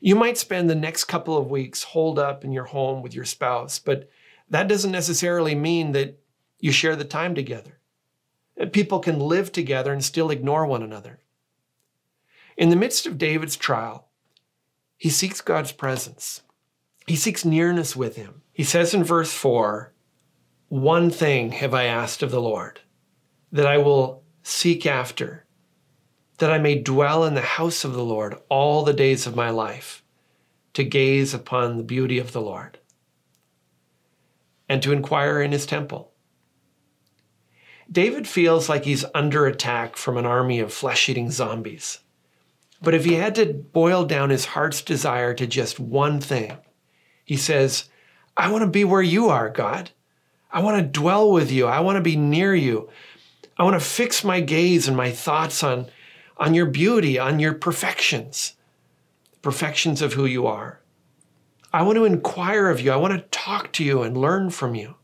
You 0.00 0.14
might 0.14 0.36
spend 0.36 0.68
the 0.68 0.74
next 0.74 1.04
couple 1.04 1.36
of 1.36 1.50
weeks 1.50 1.82
holed 1.82 2.18
up 2.18 2.44
in 2.44 2.52
your 2.52 2.66
home 2.66 3.02
with 3.02 3.14
your 3.14 3.24
spouse, 3.24 3.78
but 3.78 4.08
that 4.50 4.68
doesn't 4.68 4.92
necessarily 4.92 5.54
mean 5.54 5.92
that 5.92 6.20
you 6.58 6.72
share 6.72 6.96
the 6.96 7.04
time 7.04 7.34
together. 7.34 7.78
People 8.72 8.98
can 8.98 9.20
live 9.20 9.52
together 9.52 9.92
and 9.92 10.04
still 10.04 10.30
ignore 10.30 10.66
one 10.66 10.82
another. 10.82 11.20
In 12.56 12.70
the 12.70 12.76
midst 12.76 13.06
of 13.06 13.18
David's 13.18 13.56
trial, 13.56 14.08
he 14.96 15.08
seeks 15.08 15.40
God's 15.40 15.72
presence. 15.72 16.42
He 17.06 17.14
seeks 17.14 17.44
nearness 17.44 17.94
with 17.94 18.16
him. 18.16 18.42
He 18.52 18.64
says 18.64 18.92
in 18.92 19.04
verse 19.04 19.32
4 19.32 19.92
one 20.68 21.08
thing 21.08 21.52
have 21.52 21.72
I 21.72 21.84
asked 21.84 22.22
of 22.22 22.30
the 22.30 22.42
Lord, 22.42 22.80
that 23.52 23.66
I 23.66 23.78
will 23.78 24.22
seek 24.42 24.84
after, 24.84 25.46
that 26.38 26.50
I 26.50 26.58
may 26.58 26.78
dwell 26.80 27.24
in 27.24 27.34
the 27.34 27.40
house 27.40 27.84
of 27.84 27.92
the 27.92 28.04
Lord 28.04 28.36
all 28.48 28.84
the 28.84 28.92
days 28.92 29.26
of 29.26 29.36
my 29.36 29.50
life, 29.50 30.02
to 30.74 30.84
gaze 30.84 31.34
upon 31.34 31.76
the 31.76 31.82
beauty 31.82 32.18
of 32.18 32.32
the 32.32 32.40
Lord, 32.40 32.78
and 34.68 34.82
to 34.82 34.92
inquire 34.92 35.40
in 35.42 35.52
his 35.52 35.66
temple. 35.66 36.12
David 37.90 38.28
feels 38.28 38.68
like 38.68 38.84
he's 38.84 39.04
under 39.14 39.46
attack 39.46 39.96
from 39.96 40.16
an 40.16 40.26
army 40.26 40.60
of 40.60 40.72
flesh 40.72 41.08
eating 41.08 41.30
zombies. 41.30 42.00
But 42.80 42.94
if 42.94 43.04
he 43.04 43.14
had 43.14 43.34
to 43.36 43.54
boil 43.54 44.04
down 44.04 44.30
his 44.30 44.44
heart's 44.44 44.82
desire 44.82 45.34
to 45.34 45.46
just 45.46 45.80
one 45.80 46.20
thing, 46.20 46.56
he 47.24 47.36
says, 47.36 47.88
I 48.36 48.52
want 48.52 48.62
to 48.62 48.70
be 48.70 48.84
where 48.84 49.02
you 49.02 49.28
are, 49.28 49.48
God. 49.48 49.90
I 50.50 50.60
want 50.60 50.78
to 50.78 51.00
dwell 51.00 51.30
with 51.32 51.50
you. 51.50 51.66
I 51.66 51.80
want 51.80 51.96
to 51.96 52.02
be 52.02 52.16
near 52.16 52.54
you. 52.54 52.88
I 53.56 53.64
want 53.64 53.74
to 53.74 53.84
fix 53.84 54.22
my 54.22 54.40
gaze 54.40 54.86
and 54.86 54.96
my 54.96 55.10
thoughts 55.10 55.64
on, 55.64 55.86
on 56.38 56.54
your 56.54 56.66
beauty, 56.66 57.18
on 57.18 57.40
your 57.40 57.54
perfections, 57.54 58.54
the 59.32 59.38
perfections 59.38 60.00
of 60.00 60.12
who 60.12 60.24
you 60.24 60.46
are. 60.46 60.80
I 61.72 61.82
want 61.82 61.96
to 61.96 62.04
inquire 62.04 62.70
of 62.70 62.80
you. 62.80 62.92
I 62.92 62.96
want 62.96 63.14
to 63.14 63.38
talk 63.38 63.72
to 63.74 63.84
you 63.84 64.02
and 64.02 64.16
learn 64.16 64.50
from 64.50 64.74
you. 64.74 64.94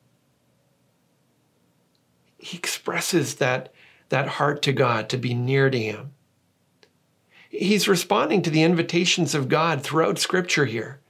He 2.39 2.57
expresses 2.57 3.37
that, 3.37 3.73
that 4.09 4.29
heart 4.29 4.63
to 4.63 4.73
God 4.73 5.09
to 5.11 5.17
be 5.17 5.35
near 5.35 5.71
to 5.71 5.79
Him. 5.79 6.13
He's 7.49 7.89
responding 7.89 8.43
to 8.43 8.51
the 8.51 8.63
invitations 8.63 9.35
of 9.35 9.49
God 9.49 9.83
throughout 9.83 10.19
Scripture 10.19 10.65
here. 10.65 11.01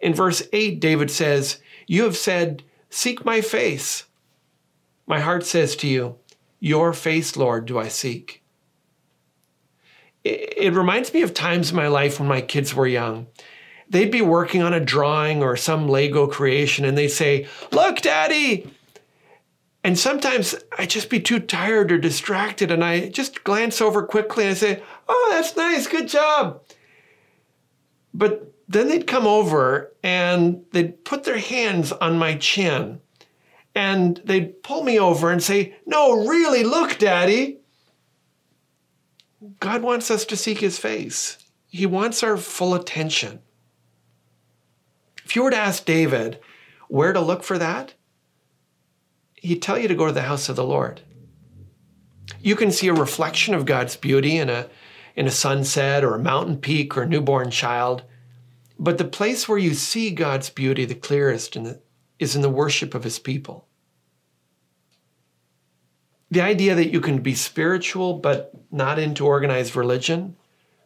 In 0.00 0.14
verse 0.14 0.42
8, 0.52 0.80
David 0.80 1.10
says, 1.10 1.58
You 1.86 2.04
have 2.04 2.16
said, 2.16 2.62
Seek 2.90 3.24
my 3.24 3.40
face. 3.40 4.04
My 5.06 5.20
heart 5.20 5.44
says 5.44 5.76
to 5.76 5.88
you, 5.88 6.16
Your 6.60 6.92
face, 6.92 7.36
Lord, 7.36 7.66
do 7.66 7.78
I 7.78 7.88
seek. 7.88 8.43
It, 10.24 10.72
reminds 10.72 11.12
me 11.12 11.20
of 11.20 11.34
times 11.34 11.70
in 11.70 11.76
my 11.76 11.88
life 11.88 12.18
when 12.18 12.28
my 12.28 12.40
kids 12.40 12.74
were 12.74 12.86
young. 12.86 13.26
They'd 13.90 14.10
be 14.10 14.22
working 14.22 14.62
on 14.62 14.72
a 14.72 14.80
drawing 14.80 15.42
or 15.42 15.56
some 15.56 15.86
Lego 15.86 16.26
creation 16.26 16.86
and 16.86 16.96
they'd 16.96 17.08
say, 17.08 17.46
Look, 17.70 18.00
Daddy. 18.00 18.70
And 19.82 19.98
sometimes 19.98 20.54
I'd 20.78 20.88
just 20.88 21.10
be 21.10 21.20
too 21.20 21.40
tired 21.40 21.92
or 21.92 21.98
distracted 21.98 22.70
and 22.70 22.82
I 22.82 23.10
just 23.10 23.44
glance 23.44 23.82
over 23.82 24.02
quickly 24.02 24.44
and 24.44 24.52
I 24.52 24.54
say, 24.54 24.82
Oh, 25.06 25.28
that's 25.30 25.56
nice, 25.56 25.86
good 25.86 26.08
job. 26.08 26.62
But 28.14 28.54
then 28.66 28.88
they'd 28.88 29.06
come 29.06 29.26
over 29.26 29.92
and 30.02 30.64
they'd 30.72 31.04
put 31.04 31.24
their 31.24 31.38
hands 31.38 31.92
on 31.92 32.18
my 32.18 32.36
chin 32.36 33.00
and 33.74 34.20
they'd 34.24 34.62
pull 34.62 34.84
me 34.84 34.98
over 34.98 35.30
and 35.30 35.42
say, 35.42 35.76
No, 35.86 36.26
really, 36.26 36.64
look, 36.64 36.98
Daddy. 36.98 37.58
God 39.60 39.82
wants 39.82 40.10
us 40.10 40.24
to 40.26 40.36
seek 40.36 40.58
his 40.58 40.78
face. 40.78 41.38
He 41.68 41.86
wants 41.86 42.22
our 42.22 42.36
full 42.36 42.74
attention. 42.74 43.40
If 45.24 45.34
you 45.34 45.42
were 45.42 45.50
to 45.50 45.56
ask 45.56 45.84
David 45.84 46.38
where 46.88 47.12
to 47.12 47.20
look 47.20 47.42
for 47.42 47.58
that, 47.58 47.94
he'd 49.34 49.62
tell 49.62 49.78
you 49.78 49.88
to 49.88 49.94
go 49.94 50.06
to 50.06 50.12
the 50.12 50.22
house 50.22 50.48
of 50.48 50.56
the 50.56 50.64
Lord. 50.64 51.02
You 52.40 52.56
can 52.56 52.70
see 52.70 52.88
a 52.88 52.94
reflection 52.94 53.54
of 53.54 53.66
God's 53.66 53.96
beauty 53.96 54.36
in 54.36 54.48
a, 54.48 54.68
in 55.16 55.26
a 55.26 55.30
sunset 55.30 56.04
or 56.04 56.14
a 56.14 56.22
mountain 56.22 56.58
peak 56.58 56.96
or 56.96 57.02
a 57.02 57.08
newborn 57.08 57.50
child. 57.50 58.04
But 58.78 58.98
the 58.98 59.04
place 59.04 59.48
where 59.48 59.58
you 59.58 59.74
see 59.74 60.10
God's 60.10 60.50
beauty 60.50 60.84
the 60.84 60.94
clearest 60.94 61.56
in 61.56 61.64
the, 61.64 61.80
is 62.18 62.36
in 62.36 62.42
the 62.42 62.48
worship 62.48 62.94
of 62.94 63.04
his 63.04 63.18
people. 63.18 63.68
The 66.34 66.40
idea 66.40 66.74
that 66.74 66.90
you 66.90 67.00
can 67.00 67.18
be 67.18 67.36
spiritual 67.36 68.14
but 68.14 68.52
not 68.72 68.98
into 68.98 69.24
organized 69.24 69.76
religion 69.76 70.34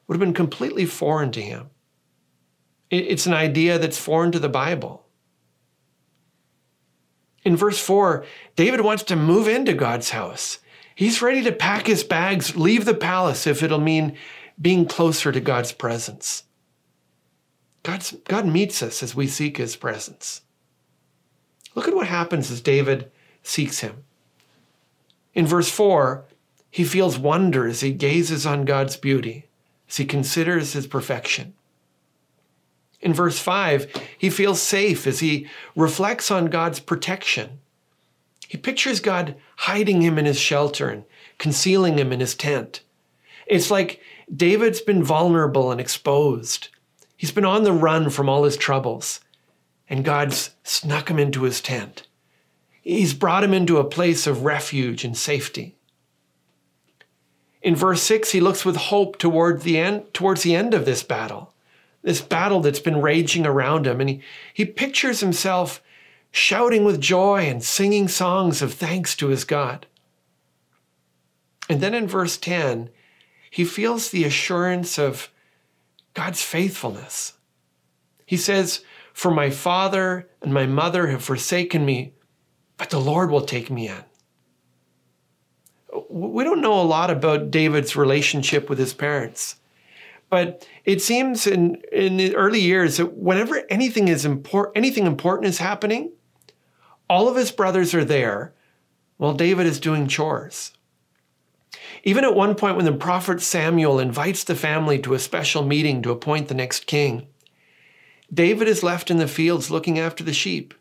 would 0.06 0.14
have 0.14 0.20
been 0.20 0.34
completely 0.34 0.84
foreign 0.84 1.32
to 1.32 1.40
him. 1.40 1.70
It's 2.90 3.24
an 3.24 3.32
idea 3.32 3.78
that's 3.78 3.96
foreign 3.96 4.30
to 4.32 4.38
the 4.38 4.50
Bible. 4.50 5.06
In 7.44 7.56
verse 7.56 7.78
4, 7.80 8.26
David 8.56 8.82
wants 8.82 9.04
to 9.04 9.16
move 9.16 9.48
into 9.48 9.72
God's 9.72 10.10
house. 10.10 10.58
He's 10.94 11.22
ready 11.22 11.42
to 11.44 11.52
pack 11.52 11.86
his 11.86 12.04
bags, 12.04 12.54
leave 12.54 12.84
the 12.84 12.92
palace 12.92 13.46
if 13.46 13.62
it'll 13.62 13.80
mean 13.80 14.18
being 14.60 14.84
closer 14.84 15.32
to 15.32 15.40
God's 15.40 15.72
presence. 15.72 16.44
God's, 17.84 18.12
God 18.24 18.44
meets 18.44 18.82
us 18.82 19.02
as 19.02 19.14
we 19.14 19.26
seek 19.26 19.56
his 19.56 19.76
presence. 19.76 20.42
Look 21.74 21.88
at 21.88 21.94
what 21.94 22.06
happens 22.06 22.50
as 22.50 22.60
David 22.60 23.10
seeks 23.42 23.78
him. 23.78 24.04
In 25.38 25.46
verse 25.46 25.70
4, 25.70 26.24
he 26.68 26.82
feels 26.82 27.16
wonder 27.16 27.68
as 27.68 27.80
he 27.80 27.92
gazes 27.92 28.44
on 28.44 28.64
God's 28.64 28.96
beauty, 28.96 29.46
as 29.88 29.98
he 29.98 30.04
considers 30.04 30.72
his 30.72 30.88
perfection. 30.88 31.54
In 33.00 33.14
verse 33.14 33.38
5, 33.38 33.86
he 34.18 34.30
feels 34.30 34.60
safe 34.60 35.06
as 35.06 35.20
he 35.20 35.46
reflects 35.76 36.32
on 36.32 36.46
God's 36.46 36.80
protection. 36.80 37.60
He 38.48 38.58
pictures 38.58 38.98
God 38.98 39.36
hiding 39.58 40.02
him 40.02 40.18
in 40.18 40.24
his 40.24 40.40
shelter 40.40 40.88
and 40.88 41.04
concealing 41.38 41.98
him 41.98 42.12
in 42.12 42.18
his 42.18 42.34
tent. 42.34 42.82
It's 43.46 43.70
like 43.70 44.00
David's 44.34 44.80
been 44.80 45.04
vulnerable 45.04 45.70
and 45.70 45.80
exposed. 45.80 46.66
He's 47.16 47.30
been 47.30 47.44
on 47.44 47.62
the 47.62 47.72
run 47.72 48.10
from 48.10 48.28
all 48.28 48.42
his 48.42 48.56
troubles 48.56 49.20
and 49.88 50.04
God's 50.04 50.56
snuck 50.64 51.08
him 51.08 51.20
into 51.20 51.44
his 51.44 51.60
tent. 51.60 52.07
He's 52.88 53.12
brought 53.12 53.44
him 53.44 53.52
into 53.52 53.76
a 53.76 53.84
place 53.84 54.26
of 54.26 54.44
refuge 54.46 55.04
and 55.04 55.14
safety. 55.14 55.76
In 57.60 57.76
verse 57.76 58.00
6, 58.00 58.30
he 58.32 58.40
looks 58.40 58.64
with 58.64 58.76
hope 58.76 59.18
toward 59.18 59.60
the 59.60 59.76
end, 59.76 60.14
towards 60.14 60.42
the 60.42 60.54
end 60.54 60.72
of 60.72 60.86
this 60.86 61.02
battle, 61.02 61.52
this 62.00 62.22
battle 62.22 62.60
that's 62.60 62.80
been 62.80 63.02
raging 63.02 63.44
around 63.44 63.86
him. 63.86 64.00
And 64.00 64.08
he, 64.08 64.22
he 64.54 64.64
pictures 64.64 65.20
himself 65.20 65.82
shouting 66.30 66.82
with 66.82 66.98
joy 66.98 67.42
and 67.42 67.62
singing 67.62 68.08
songs 68.08 68.62
of 68.62 68.72
thanks 68.72 69.14
to 69.16 69.26
his 69.26 69.44
God. 69.44 69.86
And 71.68 71.82
then 71.82 71.92
in 71.92 72.08
verse 72.08 72.38
10, 72.38 72.88
he 73.50 73.66
feels 73.66 74.08
the 74.08 74.24
assurance 74.24 74.98
of 74.98 75.28
God's 76.14 76.40
faithfulness. 76.40 77.34
He 78.24 78.38
says, 78.38 78.82
for 79.12 79.30
my 79.30 79.50
father 79.50 80.30
and 80.40 80.54
my 80.54 80.64
mother 80.64 81.08
have 81.08 81.22
forsaken 81.22 81.84
me, 81.84 82.14
but 82.78 82.90
the 82.90 83.00
Lord 83.00 83.30
will 83.30 83.42
take 83.42 83.70
me 83.70 83.88
in. 83.88 84.04
We 86.08 86.44
don't 86.44 86.62
know 86.62 86.80
a 86.80 86.82
lot 86.82 87.10
about 87.10 87.50
David's 87.50 87.96
relationship 87.96 88.70
with 88.70 88.78
his 88.78 88.94
parents, 88.94 89.56
but 90.30 90.66
it 90.84 91.02
seems 91.02 91.46
in, 91.46 91.82
in 91.92 92.16
the 92.16 92.36
early 92.36 92.60
years 92.60 92.96
that 92.96 93.14
whenever 93.14 93.62
anything 93.68 94.08
is 94.08 94.24
important, 94.24 94.76
anything 94.76 95.06
important 95.06 95.48
is 95.48 95.58
happening, 95.58 96.12
all 97.10 97.28
of 97.28 97.36
his 97.36 97.50
brothers 97.50 97.94
are 97.94 98.04
there 98.04 98.54
while 99.16 99.34
David 99.34 99.66
is 99.66 99.80
doing 99.80 100.06
chores. 100.06 100.72
Even 102.04 102.24
at 102.24 102.34
one 102.34 102.54
point, 102.54 102.76
when 102.76 102.84
the 102.84 102.92
prophet 102.92 103.40
Samuel 103.40 103.98
invites 103.98 104.44
the 104.44 104.54
family 104.54 104.98
to 105.00 105.14
a 105.14 105.18
special 105.18 105.64
meeting 105.64 106.02
to 106.02 106.10
appoint 106.10 106.48
the 106.48 106.54
next 106.54 106.86
king, 106.86 107.26
David 108.32 108.68
is 108.68 108.82
left 108.82 109.10
in 109.10 109.16
the 109.16 109.26
fields 109.26 109.70
looking 109.70 109.98
after 109.98 110.22
the 110.22 110.32
sheep. 110.32 110.74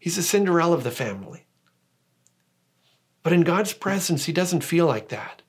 He's 0.00 0.16
the 0.16 0.22
Cinderella 0.22 0.74
of 0.74 0.82
the 0.82 0.90
family. 0.90 1.46
But 3.22 3.34
in 3.34 3.42
God's 3.42 3.74
presence, 3.74 4.24
he 4.24 4.32
doesn't 4.32 4.64
feel 4.64 4.86
like 4.86 5.10
that. 5.10 5.42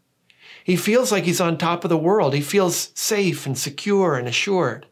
He 0.64 0.76
feels 0.76 1.12
like 1.12 1.24
he's 1.24 1.42
on 1.42 1.58
top 1.58 1.84
of 1.84 1.90
the 1.90 1.98
world. 1.98 2.34
He 2.34 2.42
feels 2.42 2.92
safe 2.94 3.46
and 3.46 3.58
secure 3.58 4.16
and 4.16 4.28
assured. 4.28 4.86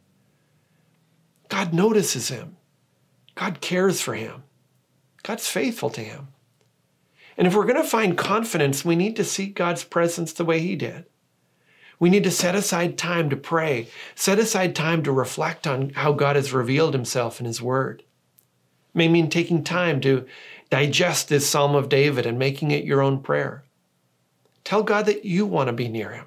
God 1.50 1.74
notices 1.74 2.30
him. 2.30 2.56
God 3.36 3.62
cares 3.62 4.02
for 4.02 4.16
him. 4.16 4.44
God's 5.24 5.48
faithful 5.48 5.90
to 5.92 6.02
him. 6.02 6.30
And 7.38 7.46
if 7.46 7.56
we're 7.56 7.66
going 7.66 7.76
to 7.76 7.84
find 7.84 8.18
confidence, 8.18 8.84
we 8.84 8.96
need 8.96 9.16
to 9.18 9.24
seek 9.24 9.56
God's 9.56 9.84
presence 9.84 10.34
the 10.34 10.46
way 10.46 10.60
he 10.60 10.76
did. 10.76 11.06
We 12.00 12.10
need 12.10 12.24
to 12.24 12.32
set 12.32 12.56
aside 12.56 12.98
time 12.98 13.30
to 13.30 13.36
pray, 13.36 13.90
set 14.16 14.40
aside 14.40 14.74
time 14.74 15.04
to 15.04 15.12
reflect 15.12 15.68
on 15.68 15.90
how 15.92 16.14
God 16.14 16.38
has 16.38 16.54
revealed 16.54 16.94
himself 16.94 17.40
in 17.40 17.46
his 17.46 17.62
word. 17.62 18.04
May 18.94 19.08
mean 19.08 19.30
taking 19.30 19.64
time 19.64 20.02
to 20.02 20.26
digest 20.70 21.30
this 21.30 21.50
Psalm 21.50 21.76
of 21.76 21.90
David 21.90 22.26
and 22.26 22.38
making 22.38 22.72
it 22.72 22.86
your 22.86 23.02
own 23.02 23.22
prayer. 23.22 23.64
Tell 24.64 24.84
God 24.84 25.06
that 25.06 25.26
you 25.26 25.46
want 25.46 25.68
to 25.68 25.74
be 25.74 25.88
near 25.88 26.12
him, 26.12 26.26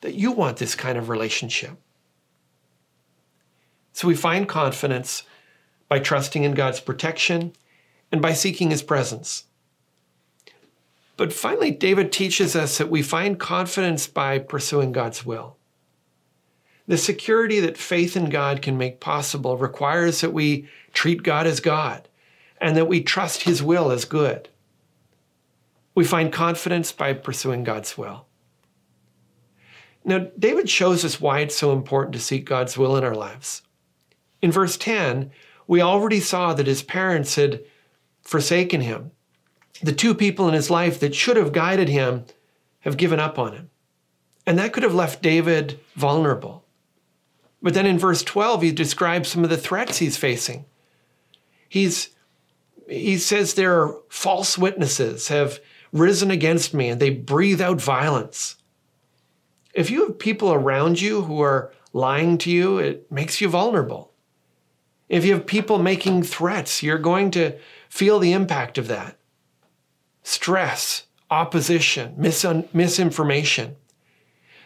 that 0.00 0.14
you 0.14 0.32
want 0.32 0.56
this 0.58 0.74
kind 0.74 0.96
of 0.96 1.08
relationship. 1.08 1.76
So 3.92 4.08
we 4.08 4.16
find 4.16 4.48
confidence 4.48 5.22
by 5.88 5.98
trusting 5.98 6.44
in 6.44 6.52
God's 6.52 6.80
protection 6.80 7.52
and 8.10 8.20
by 8.20 8.32
seeking 8.32 8.70
his 8.70 8.82
presence. 8.82 9.44
But 11.16 11.32
finally, 11.32 11.70
David 11.70 12.10
teaches 12.10 12.56
us 12.56 12.78
that 12.78 12.90
we 12.90 13.02
find 13.02 13.38
confidence 13.38 14.06
by 14.06 14.38
pursuing 14.40 14.92
God's 14.92 15.24
will. 15.24 15.56
The 16.86 16.98
security 16.98 17.60
that 17.60 17.78
faith 17.78 18.16
in 18.16 18.28
God 18.28 18.60
can 18.60 18.76
make 18.76 19.00
possible 19.00 19.56
requires 19.56 20.20
that 20.20 20.32
we 20.32 20.68
treat 20.92 21.22
God 21.22 21.46
as 21.46 21.60
God 21.60 22.08
and 22.60 22.76
that 22.76 22.88
we 22.88 23.02
trust 23.02 23.42
His 23.42 23.62
will 23.62 23.90
as 23.90 24.04
good. 24.04 24.48
We 25.94 26.04
find 26.04 26.32
confidence 26.32 26.92
by 26.92 27.12
pursuing 27.14 27.64
God's 27.64 27.96
will. 27.96 28.26
Now, 30.04 30.26
David 30.38 30.68
shows 30.68 31.04
us 31.04 31.20
why 31.20 31.40
it's 31.40 31.56
so 31.56 31.72
important 31.72 32.12
to 32.14 32.20
seek 32.20 32.44
God's 32.44 32.76
will 32.76 32.96
in 32.96 33.04
our 33.04 33.14
lives. 33.14 33.62
In 34.42 34.52
verse 34.52 34.76
10, 34.76 35.30
we 35.66 35.80
already 35.80 36.20
saw 36.20 36.52
that 36.52 36.66
his 36.66 36.82
parents 36.82 37.36
had 37.36 37.64
forsaken 38.22 38.82
him 38.82 39.12
the 39.82 39.92
two 39.92 40.14
people 40.14 40.48
in 40.48 40.54
his 40.54 40.70
life 40.70 41.00
that 41.00 41.14
should 41.14 41.36
have 41.36 41.52
guided 41.52 41.88
him 41.88 42.24
have 42.80 42.96
given 42.96 43.18
up 43.18 43.38
on 43.38 43.54
him. 43.54 43.70
And 44.46 44.58
that 44.58 44.72
could 44.72 44.82
have 44.82 44.94
left 44.94 45.22
David 45.22 45.80
vulnerable. 45.94 46.63
But 47.64 47.72
then 47.72 47.86
in 47.86 47.98
verse 47.98 48.22
12, 48.22 48.60
he 48.60 48.72
describes 48.72 49.30
some 49.30 49.42
of 49.42 49.48
the 49.48 49.56
threats 49.56 49.96
he's 49.96 50.18
facing. 50.18 50.66
He's, 51.66 52.10
he 52.86 53.16
says 53.16 53.54
there 53.54 53.80
are 53.80 54.02
false 54.10 54.58
witnesses 54.58 55.28
have 55.28 55.60
risen 55.90 56.30
against 56.30 56.74
me 56.74 56.90
and 56.90 57.00
they 57.00 57.08
breathe 57.08 57.62
out 57.62 57.80
violence. 57.80 58.56
If 59.72 59.90
you 59.90 60.04
have 60.04 60.18
people 60.18 60.52
around 60.52 61.00
you 61.00 61.22
who 61.22 61.40
are 61.40 61.72
lying 61.94 62.36
to 62.38 62.50
you, 62.50 62.76
it 62.76 63.10
makes 63.10 63.40
you 63.40 63.48
vulnerable. 63.48 64.12
If 65.08 65.24
you 65.24 65.32
have 65.32 65.46
people 65.46 65.78
making 65.78 66.24
threats, 66.24 66.82
you're 66.82 66.98
going 66.98 67.30
to 67.30 67.56
feel 67.88 68.18
the 68.18 68.34
impact 68.34 68.76
of 68.76 68.88
that 68.88 69.16
stress, 70.22 71.04
opposition, 71.30 72.12
mis- 72.18 72.44
misinformation. 72.74 73.76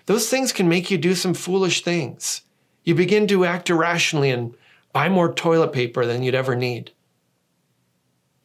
Those 0.06 0.28
things 0.28 0.52
can 0.52 0.68
make 0.68 0.90
you 0.90 0.98
do 0.98 1.14
some 1.14 1.34
foolish 1.34 1.84
things. 1.84 2.42
You 2.88 2.94
begin 2.94 3.26
to 3.26 3.44
act 3.44 3.68
irrationally 3.68 4.30
and 4.30 4.54
buy 4.94 5.10
more 5.10 5.30
toilet 5.30 5.74
paper 5.74 6.06
than 6.06 6.22
you'd 6.22 6.34
ever 6.34 6.56
need. 6.56 6.92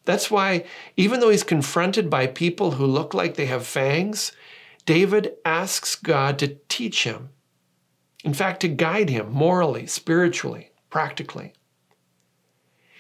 That's 0.04 0.30
why, 0.30 0.66
even 0.98 1.22
though 1.22 1.30
he's 1.30 1.44
confronted 1.44 2.10
by 2.10 2.28
people 2.28 2.72
who 2.72 2.86
look 2.86 3.14
like 3.14 3.36
they 3.36 3.46
have 3.46 3.66
fangs, 3.66 4.34
David 4.86 5.36
asks 5.46 5.96
God 5.96 6.38
to 6.40 6.58
teach 6.68 7.06
him. 7.06 7.30
In 8.26 8.34
fact, 8.34 8.60
to 8.60 8.68
guide 8.68 9.10
him 9.10 9.32
morally, 9.32 9.88
spiritually, 9.88 10.72
practically. 10.90 11.54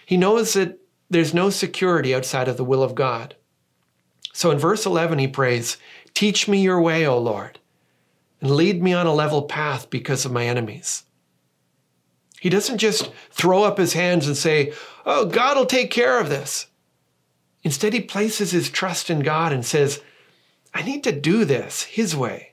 He 0.05 0.15
knows 0.15 0.53
that 0.53 0.79
there's 1.09 1.33
no 1.33 1.49
security 1.49 2.15
outside 2.15 2.47
of 2.47 2.55
the 2.55 2.63
will 2.63 2.83
of 2.83 2.95
God. 2.95 3.35
So 4.31 4.49
in 4.49 4.59
verse 4.59 4.85
11, 4.85 5.19
he 5.19 5.27
prays, 5.27 5.75
Teach 6.13 6.47
me 6.47 6.61
your 6.61 6.79
way, 6.79 7.05
O 7.05 7.17
Lord, 7.19 7.59
and 8.39 8.51
lead 8.51 8.81
me 8.81 8.93
on 8.93 9.07
a 9.07 9.13
level 9.13 9.41
path 9.41 9.89
because 9.89 10.23
of 10.23 10.31
my 10.31 10.45
enemies. 10.45 11.03
He 12.43 12.49
doesn't 12.49 12.79
just 12.79 13.09
throw 13.31 13.63
up 13.63 13.77
his 13.77 13.93
hands 13.93 14.27
and 14.27 14.35
say, 14.35 14.73
Oh, 15.05 15.27
God 15.27 15.55
will 15.55 15.65
take 15.65 15.91
care 15.91 16.19
of 16.19 16.27
this. 16.27 16.67
Instead, 17.63 17.93
he 17.93 18.01
places 18.01 18.51
his 18.51 18.69
trust 18.69 19.09
in 19.09 19.21
God 19.21 19.53
and 19.53 19.65
says, 19.65 20.01
I 20.73 20.81
need 20.81 21.05
to 21.05 21.13
do 21.13 21.45
this 21.45 21.83
his 21.83 22.17
way. 22.17 22.51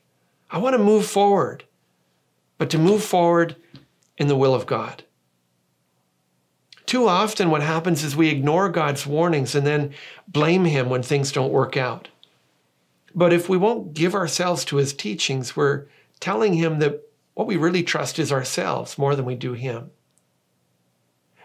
I 0.49 0.59
want 0.59 0.75
to 0.75 0.79
move 0.79 1.07
forward, 1.07 1.65
but 2.57 2.71
to 2.71 2.79
move 2.79 3.03
forward 3.03 3.57
in 4.17 4.29
the 4.29 4.37
will 4.37 4.55
of 4.55 4.65
God. 4.65 5.03
Too 6.87 7.09
often, 7.09 7.51
what 7.51 7.63
happens 7.63 8.05
is 8.05 8.15
we 8.15 8.29
ignore 8.29 8.69
God's 8.69 9.09
warnings 9.09 9.57
and 9.57 9.67
then 9.67 9.93
blame 10.29 10.67
Him 10.67 10.89
when 10.89 11.03
things 11.03 11.33
don't 11.33 11.51
work 11.51 11.77
out. 11.77 12.07
But 13.13 13.33
if 13.33 13.49
we 13.49 13.57
won't 13.57 13.95
give 13.95 14.15
ourselves 14.15 14.65
to 14.67 14.77
His 14.77 14.93
teachings, 14.93 15.57
we're 15.57 15.87
telling 16.21 16.55
Him 16.55 16.79
that 16.79 17.10
what 17.41 17.47
we 17.47 17.57
really 17.57 17.83
trust 17.83 18.19
is 18.19 18.31
ourselves 18.31 18.99
more 18.99 19.17
than 19.17 19.25
we 19.25 19.35
do 19.35 19.55
Him. 19.55 19.93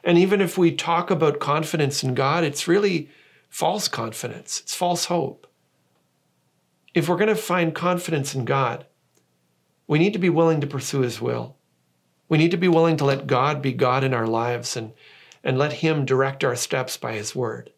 And 0.04 0.18
even 0.18 0.42
if 0.42 0.58
we 0.58 0.74
talk 0.74 1.10
about 1.10 1.40
confidence 1.40 2.04
in 2.04 2.14
God, 2.14 2.44
it's 2.44 2.68
really 2.68 3.10
false 3.48 3.88
confidence, 3.88 4.60
it's 4.60 4.76
false 4.76 5.06
hope. 5.06 5.48
If 6.94 7.08
we're 7.08 7.16
going 7.16 7.30
to 7.30 7.36
find 7.36 7.74
confidence 7.74 8.36
in 8.36 8.44
God, 8.44 8.86
we 9.88 9.98
need 9.98 10.12
to 10.12 10.20
be 10.20 10.30
willing 10.30 10.60
to 10.60 10.68
pursue 10.68 11.00
His 11.00 11.22
will. 11.22 11.56
We 12.28 12.38
need 12.38 12.52
to 12.52 12.58
be 12.58 12.68
willing 12.68 12.98
to 12.98 13.06
let 13.06 13.26
God 13.26 13.62
be 13.62 13.72
God 13.72 14.04
in 14.04 14.14
our 14.14 14.28
lives 14.28 14.76
and, 14.76 14.92
and 15.46 15.58
let 15.58 15.72
Him 15.72 16.04
direct 16.04 16.44
our 16.44 16.58
steps 16.58 16.98
by 16.98 17.14
His 17.14 17.34
word. 17.34 17.72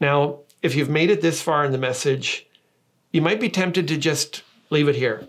Now, 0.00 0.42
if 0.62 0.76
you've 0.76 0.88
made 0.88 1.10
it 1.10 1.22
this 1.22 1.42
far 1.42 1.64
in 1.64 1.72
the 1.72 1.76
message, 1.76 2.46
you 3.10 3.20
might 3.20 3.40
be 3.40 3.48
tempted 3.48 3.88
to 3.88 3.96
just 3.96 4.44
leave 4.70 4.86
it 4.86 4.94
here. 4.94 5.26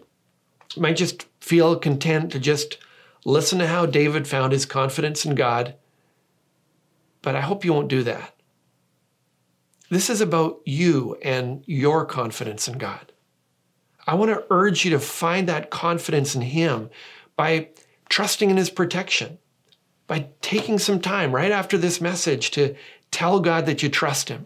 Might 0.78 0.98
just 0.98 1.26
feel 1.40 1.76
content 1.76 2.32
to 2.32 2.40
just 2.40 2.78
listen 3.26 3.60
to 3.60 3.68
how 3.68 3.86
David 3.86 4.28
found 4.28 4.54
his 4.54 4.66
confidence 4.66 5.26
in 5.26 5.36
God. 5.36 5.76
But 7.22 7.36
I 7.36 7.42
hope 7.42 7.64
you 7.64 7.74
won't 7.74 7.88
do 7.88 8.04
that. 8.04 8.34
This 9.90 10.10
is 10.10 10.22
about 10.22 10.62
you 10.66 11.18
and 11.22 11.64
your 11.68 12.06
confidence 12.06 12.68
in 12.68 12.78
God. 12.78 13.12
I 14.08 14.16
want 14.16 14.32
to 14.32 14.46
urge 14.50 14.86
you 14.86 14.92
to 14.92 15.00
find 15.00 15.48
that 15.48 15.70
confidence 15.70 16.34
in 16.34 16.42
Him 16.42 16.90
by 17.36 17.70
trusting 18.10 18.50
in 18.50 18.58
His 18.58 18.70
protection, 18.70 19.38
by 20.08 20.30
taking 20.42 20.80
some 20.80 21.00
time 21.00 21.36
right 21.36 21.52
after 21.52 21.78
this 21.78 22.02
message 22.02 22.52
to 22.52 22.76
tell 23.12 23.40
God 23.40 23.66
that 23.66 23.84
you 23.84 23.90
trust 23.90 24.30
Him. 24.30 24.46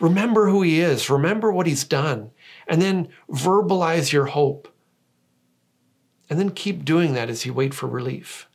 Remember 0.00 0.48
who 0.48 0.62
He 0.62 0.80
is, 0.80 1.10
remember 1.10 1.50
what 1.50 1.66
He's 1.66 1.84
done, 1.84 2.30
and 2.66 2.80
then 2.80 3.08
verbalize 3.30 4.12
your 4.12 4.26
hope. 4.26 4.71
And 6.32 6.40
then 6.40 6.52
keep 6.52 6.86
doing 6.86 7.12
that 7.12 7.28
as 7.28 7.44
you 7.44 7.52
wait 7.52 7.74
for 7.74 7.86
relief. 7.86 8.48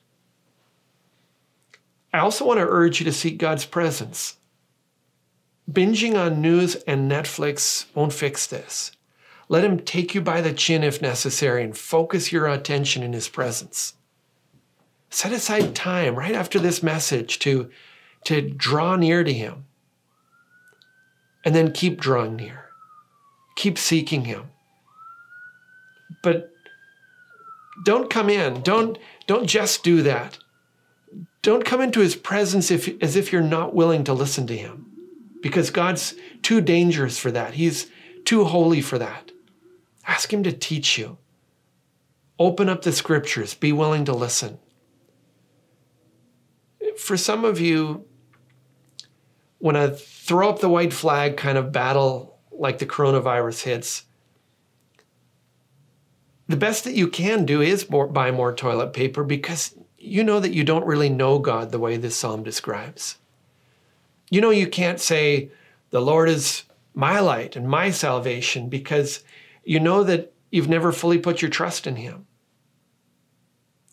I 2.11 2.17
also 2.17 2.43
want 2.43 2.59
to 2.59 2.65
urge 2.67 2.99
you 2.99 3.05
to 3.05 3.13
seek 3.13 3.37
God's 3.37 3.67
presence. 3.67 4.37
Binging 5.71 6.15
on 6.15 6.41
news 6.41 6.73
and 6.87 7.07
Netflix 7.11 7.85
won't 7.93 8.13
fix 8.13 8.47
this. 8.47 8.93
Let 9.47 9.63
Him 9.63 9.77
take 9.77 10.15
you 10.15 10.21
by 10.21 10.41
the 10.41 10.53
chin 10.53 10.83
if 10.83 11.03
necessary 11.03 11.63
and 11.63 11.77
focus 11.77 12.31
your 12.31 12.47
attention 12.47 13.03
in 13.03 13.13
His 13.13 13.29
presence. 13.29 13.93
Set 15.11 15.31
aside 15.31 15.75
time 15.75 16.15
right 16.15 16.33
after 16.33 16.57
this 16.57 16.81
message 16.81 17.37
to, 17.37 17.69
to 18.23 18.41
draw 18.41 18.95
near 18.95 19.23
to 19.23 19.31
Him. 19.31 19.65
And 21.45 21.53
then 21.53 21.73
keep 21.73 21.99
drawing 21.99 22.37
near. 22.37 22.71
Keep 23.55 23.77
seeking 23.77 24.25
Him. 24.25 24.45
But 26.23 26.56
don't 27.83 28.09
come 28.09 28.29
in. 28.29 28.61
Don't, 28.61 28.97
don't 29.27 29.47
just 29.47 29.83
do 29.83 30.01
that. 30.03 30.37
Don't 31.41 31.65
come 31.65 31.81
into 31.81 31.99
His 31.99 32.15
presence 32.15 32.71
if, 32.71 33.01
as 33.01 33.15
if 33.15 33.31
you're 33.31 33.41
not 33.41 33.73
willing 33.73 34.03
to 34.05 34.13
listen 34.13 34.47
to 34.47 34.57
Him 34.57 34.91
because 35.41 35.69
God's 35.69 36.15
too 36.41 36.61
dangerous 36.61 37.17
for 37.17 37.31
that. 37.31 37.53
He's 37.53 37.87
too 38.25 38.43
holy 38.43 38.81
for 38.81 38.97
that. 38.97 39.31
Ask 40.05 40.33
Him 40.33 40.43
to 40.43 40.51
teach 40.51 40.97
you. 40.97 41.17
Open 42.39 42.69
up 42.69 42.81
the 42.81 42.91
scriptures. 42.91 43.53
Be 43.53 43.71
willing 43.71 44.05
to 44.05 44.13
listen. 44.13 44.59
For 46.97 47.17
some 47.17 47.45
of 47.45 47.59
you, 47.59 48.05
when 49.59 49.75
a 49.75 49.91
throw 49.91 50.49
up 50.49 50.59
the 50.59 50.69
white 50.69 50.93
flag 50.93 51.37
kind 51.37 51.57
of 51.57 51.71
battle 51.71 52.39
like 52.51 52.79
the 52.79 52.85
coronavirus 52.85 53.63
hits, 53.63 54.03
the 56.47 56.57
best 56.57 56.83
that 56.85 56.95
you 56.95 57.07
can 57.07 57.45
do 57.45 57.61
is 57.61 57.89
more, 57.89 58.07
buy 58.07 58.31
more 58.31 58.53
toilet 58.53 58.93
paper 58.93 59.23
because 59.23 59.75
you 59.97 60.23
know 60.23 60.39
that 60.39 60.53
you 60.53 60.63
don't 60.63 60.85
really 60.85 61.09
know 61.09 61.39
God 61.39 61.71
the 61.71 61.79
way 61.79 61.97
this 61.97 62.15
psalm 62.15 62.43
describes. 62.43 63.17
You 64.29 64.41
know, 64.41 64.49
you 64.49 64.67
can't 64.67 64.99
say, 64.99 65.51
The 65.89 66.01
Lord 66.01 66.29
is 66.29 66.63
my 66.93 67.19
light 67.19 67.55
and 67.55 67.67
my 67.67 67.91
salvation 67.91 68.69
because 68.69 69.23
you 69.63 69.79
know 69.79 70.03
that 70.03 70.33
you've 70.49 70.69
never 70.69 70.91
fully 70.91 71.17
put 71.17 71.41
your 71.41 71.51
trust 71.51 71.85
in 71.85 71.97
Him. 71.97 72.25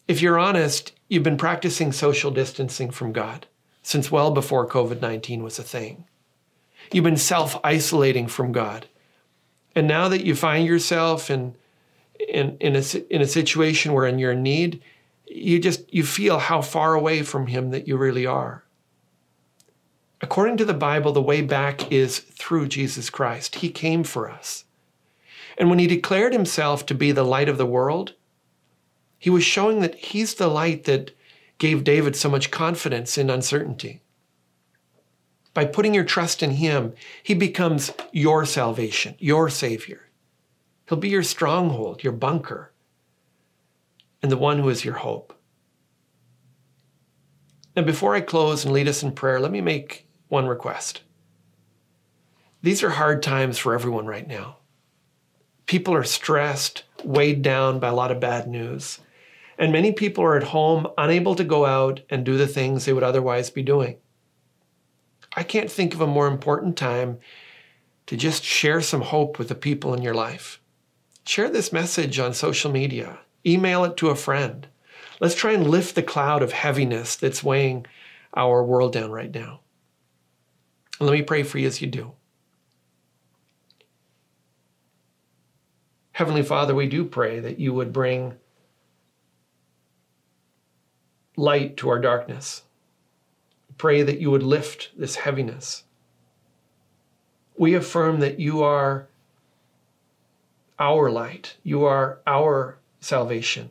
If 0.07 0.23
you're 0.23 0.38
honest, 0.38 0.93
you've 1.09 1.23
been 1.23 1.37
practicing 1.37 1.93
social 1.93 2.31
distancing 2.31 2.90
from 2.90 3.12
God 3.12 3.47
since 3.83 4.11
well 4.11 4.31
before 4.31 4.69
COVID 4.69 5.01
19 5.01 5.43
was 5.43 5.59
a 5.59 5.62
thing. 5.62 6.05
You've 6.93 7.05
been 7.05 7.17
self 7.17 7.59
isolating 7.64 8.29
from 8.29 8.53
God. 8.53 8.87
And 9.75 9.88
now 9.88 10.09
that 10.09 10.25
you 10.25 10.37
find 10.37 10.67
yourself 10.67 11.31
in, 11.31 11.57
in, 12.18 12.57
in, 12.59 12.77
a, 12.77 12.83
in 13.11 13.20
a 13.20 13.27
situation 13.27 13.92
where 13.92 14.07
in 14.07 14.18
your 14.18 14.35
need, 14.35 14.83
you 15.27 15.59
just 15.59 15.92
you 15.92 16.05
feel 16.05 16.38
how 16.38 16.61
far 16.62 16.94
away 16.94 17.22
from 17.22 17.46
him 17.46 17.70
that 17.70 17.88
you 17.88 17.96
really 17.96 18.27
are. 18.27 18.64
According 20.20 20.57
to 20.59 20.64
the 20.64 20.74
Bible, 20.74 21.12
the 21.12 21.20
way 21.22 21.42
back 21.42 21.90
is 21.92 22.18
through 22.18 22.68
Jesus 22.68 23.11
Christ. 23.11 23.57
He 23.57 23.68
came 23.68 24.05
for 24.05 24.31
us. 24.31 24.64
And 25.59 25.68
when 25.68 25.79
he 25.79 25.87
declared 25.87 26.33
himself 26.33 26.87
to 26.87 26.94
be 26.94 27.12
the 27.12 27.24
light 27.24 27.48
of 27.48 27.59
the 27.59 27.66
world, 27.66 28.14
he 29.18 29.31
was 29.31 29.44
showing 29.44 29.81
that 29.81 29.94
he's 29.94 30.35
the 30.35 30.48
light 30.48 30.85
that 30.85 31.16
gave 31.59 31.85
David 31.85 32.16
so 32.16 32.29
much 32.29 32.50
confidence 32.50 33.16
in 33.16 33.31
uncertainty. 33.31 34.03
By 35.53 35.66
putting 35.66 35.94
your 35.94 36.05
trust 36.05 36.42
in 36.42 36.50
him, 36.53 36.94
he 37.22 37.35
becomes 37.35 37.92
your 38.12 38.44
salvation, 38.44 39.14
your 39.18 39.48
savior. 39.48 40.09
He'll 40.88 40.99
be 40.99 41.09
your 41.09 41.23
stronghold, 41.23 42.03
your 42.03 42.12
bunker, 42.12 42.73
and 44.23 44.31
the 44.31 44.37
one 44.37 44.59
who 44.59 44.68
is 44.68 44.85
your 44.85 44.94
hope. 44.94 45.38
Now, 47.77 47.83
before 47.83 48.14
I 48.14 48.20
close 48.20 48.64
and 48.64 48.73
lead 48.73 48.88
us 48.88 49.03
in 49.03 49.12
prayer, 49.12 49.40
let 49.40 49.51
me 49.51 49.61
make 49.61 50.07
one 50.29 50.47
request. 50.47 51.03
These 52.62 52.83
are 52.83 52.90
hard 52.90 53.23
times 53.23 53.59
for 53.59 53.75
everyone 53.75 54.07
right 54.07 54.27
now. 54.27 54.59
People 55.66 55.94
are 55.94 56.05
stressed, 56.05 56.85
weighed 57.03 57.42
down 57.42 57.81
by 57.81 57.88
a 57.88 57.94
lot 57.94 58.11
of 58.11 58.20
bad 58.20 58.47
news. 58.47 59.01
And 59.59 59.73
many 59.73 59.92
people 59.92 60.25
are 60.25 60.37
at 60.37 60.42
home, 60.42 60.87
unable 60.99 61.35
to 61.35 61.44
go 61.44 61.66
out 61.66 62.01
and 62.11 62.25
do 62.25 62.37
the 62.37 62.47
things 62.47 62.85
they 62.85 62.92
would 62.92 63.03
otherwise 63.03 63.51
be 63.51 63.62
doing. 63.62 63.97
I 65.37 65.42
can't 65.42 65.70
think 65.70 65.94
of 65.94 66.01
a 66.01 66.07
more 66.07 66.27
important 66.27 66.77
time 66.77 67.18
to 68.07 68.16
just 68.16 68.44
share 68.44 68.81
some 68.81 69.01
hope 69.01 69.38
with 69.38 69.49
the 69.49 69.55
people 69.55 69.94
in 69.94 70.03
your 70.03 70.14
life. 70.14 70.61
Share 71.26 71.48
this 71.48 71.72
message 71.72 72.18
on 72.18 72.34
social 72.34 72.70
media, 72.70 73.18
email 73.46 73.84
it 73.84 73.96
to 73.96 74.10
a 74.10 74.14
friend. 74.14 74.66
Let's 75.20 75.34
try 75.34 75.52
and 75.52 75.66
lift 75.66 75.94
the 75.94 76.02
cloud 76.02 76.42
of 76.42 76.52
heaviness 76.52 77.16
that's 77.16 77.42
weighing 77.42 77.87
our 78.34 78.62
world 78.62 78.92
down 78.92 79.10
right 79.10 79.32
now. 79.32 79.60
Let 81.00 81.12
me 81.12 81.22
pray 81.22 81.42
for 81.42 81.58
you 81.58 81.66
as 81.66 81.80
you 81.80 81.87
do. 81.87 82.12
Heavenly 86.12 86.42
Father, 86.42 86.74
we 86.74 86.87
do 86.87 87.04
pray 87.04 87.40
that 87.40 87.58
you 87.58 87.72
would 87.72 87.92
bring 87.92 88.34
light 91.37 91.76
to 91.78 91.88
our 91.88 91.98
darkness. 91.98 92.62
Pray 93.78 94.02
that 94.02 94.20
you 94.20 94.30
would 94.30 94.42
lift 94.42 94.90
this 94.96 95.16
heaviness. 95.16 95.84
We 97.56 97.74
affirm 97.74 98.20
that 98.20 98.38
you 98.38 98.62
are 98.62 99.08
our 100.78 101.10
light, 101.10 101.56
you 101.62 101.84
are 101.84 102.20
our 102.26 102.78
salvation. 103.00 103.70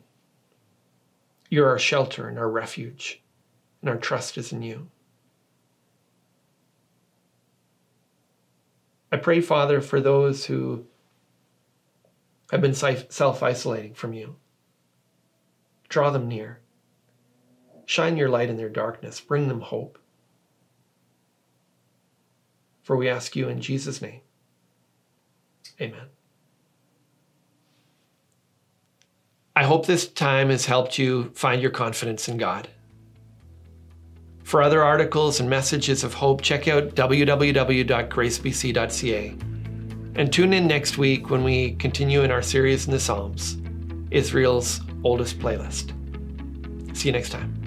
You're 1.50 1.68
our 1.68 1.78
shelter 1.78 2.28
and 2.28 2.38
our 2.38 2.50
refuge, 2.50 3.22
and 3.80 3.90
our 3.90 3.96
trust 3.96 4.38
is 4.38 4.52
in 4.52 4.62
you. 4.62 4.88
I 9.12 9.16
pray, 9.16 9.40
Father, 9.40 9.80
for 9.80 10.00
those 10.00 10.46
who 10.46 10.86
have 12.50 12.60
been 12.60 12.74
self 12.74 13.42
isolating 13.42 13.94
from 13.94 14.12
you. 14.12 14.36
Draw 15.88 16.10
them 16.10 16.28
near. 16.28 16.60
Shine 17.86 18.16
your 18.16 18.28
light 18.28 18.50
in 18.50 18.56
their 18.56 18.68
darkness. 18.68 19.20
Bring 19.20 19.48
them 19.48 19.60
hope. 19.60 19.98
For 22.82 22.96
we 22.96 23.08
ask 23.08 23.36
you 23.36 23.48
in 23.48 23.60
Jesus' 23.60 24.02
name. 24.02 24.20
Amen. 25.80 26.13
I 29.56 29.64
hope 29.64 29.86
this 29.86 30.08
time 30.08 30.50
has 30.50 30.66
helped 30.66 30.98
you 30.98 31.30
find 31.34 31.62
your 31.62 31.70
confidence 31.70 32.28
in 32.28 32.36
God. 32.38 32.66
For 34.42 34.60
other 34.62 34.82
articles 34.82 35.38
and 35.40 35.48
messages 35.48 36.04
of 36.04 36.12
hope, 36.14 36.42
check 36.42 36.68
out 36.68 36.96
www.gracebc.ca. 36.96 39.36
And 40.16 40.32
tune 40.32 40.52
in 40.52 40.66
next 40.66 40.98
week 40.98 41.30
when 41.30 41.42
we 41.44 41.76
continue 41.76 42.22
in 42.22 42.30
our 42.30 42.42
series 42.42 42.84
in 42.86 42.92
the 42.92 43.00
Psalms, 43.00 43.56
Israel's 44.10 44.82
oldest 45.02 45.38
playlist. 45.38 45.92
See 46.96 47.08
you 47.08 47.12
next 47.12 47.30
time. 47.30 47.63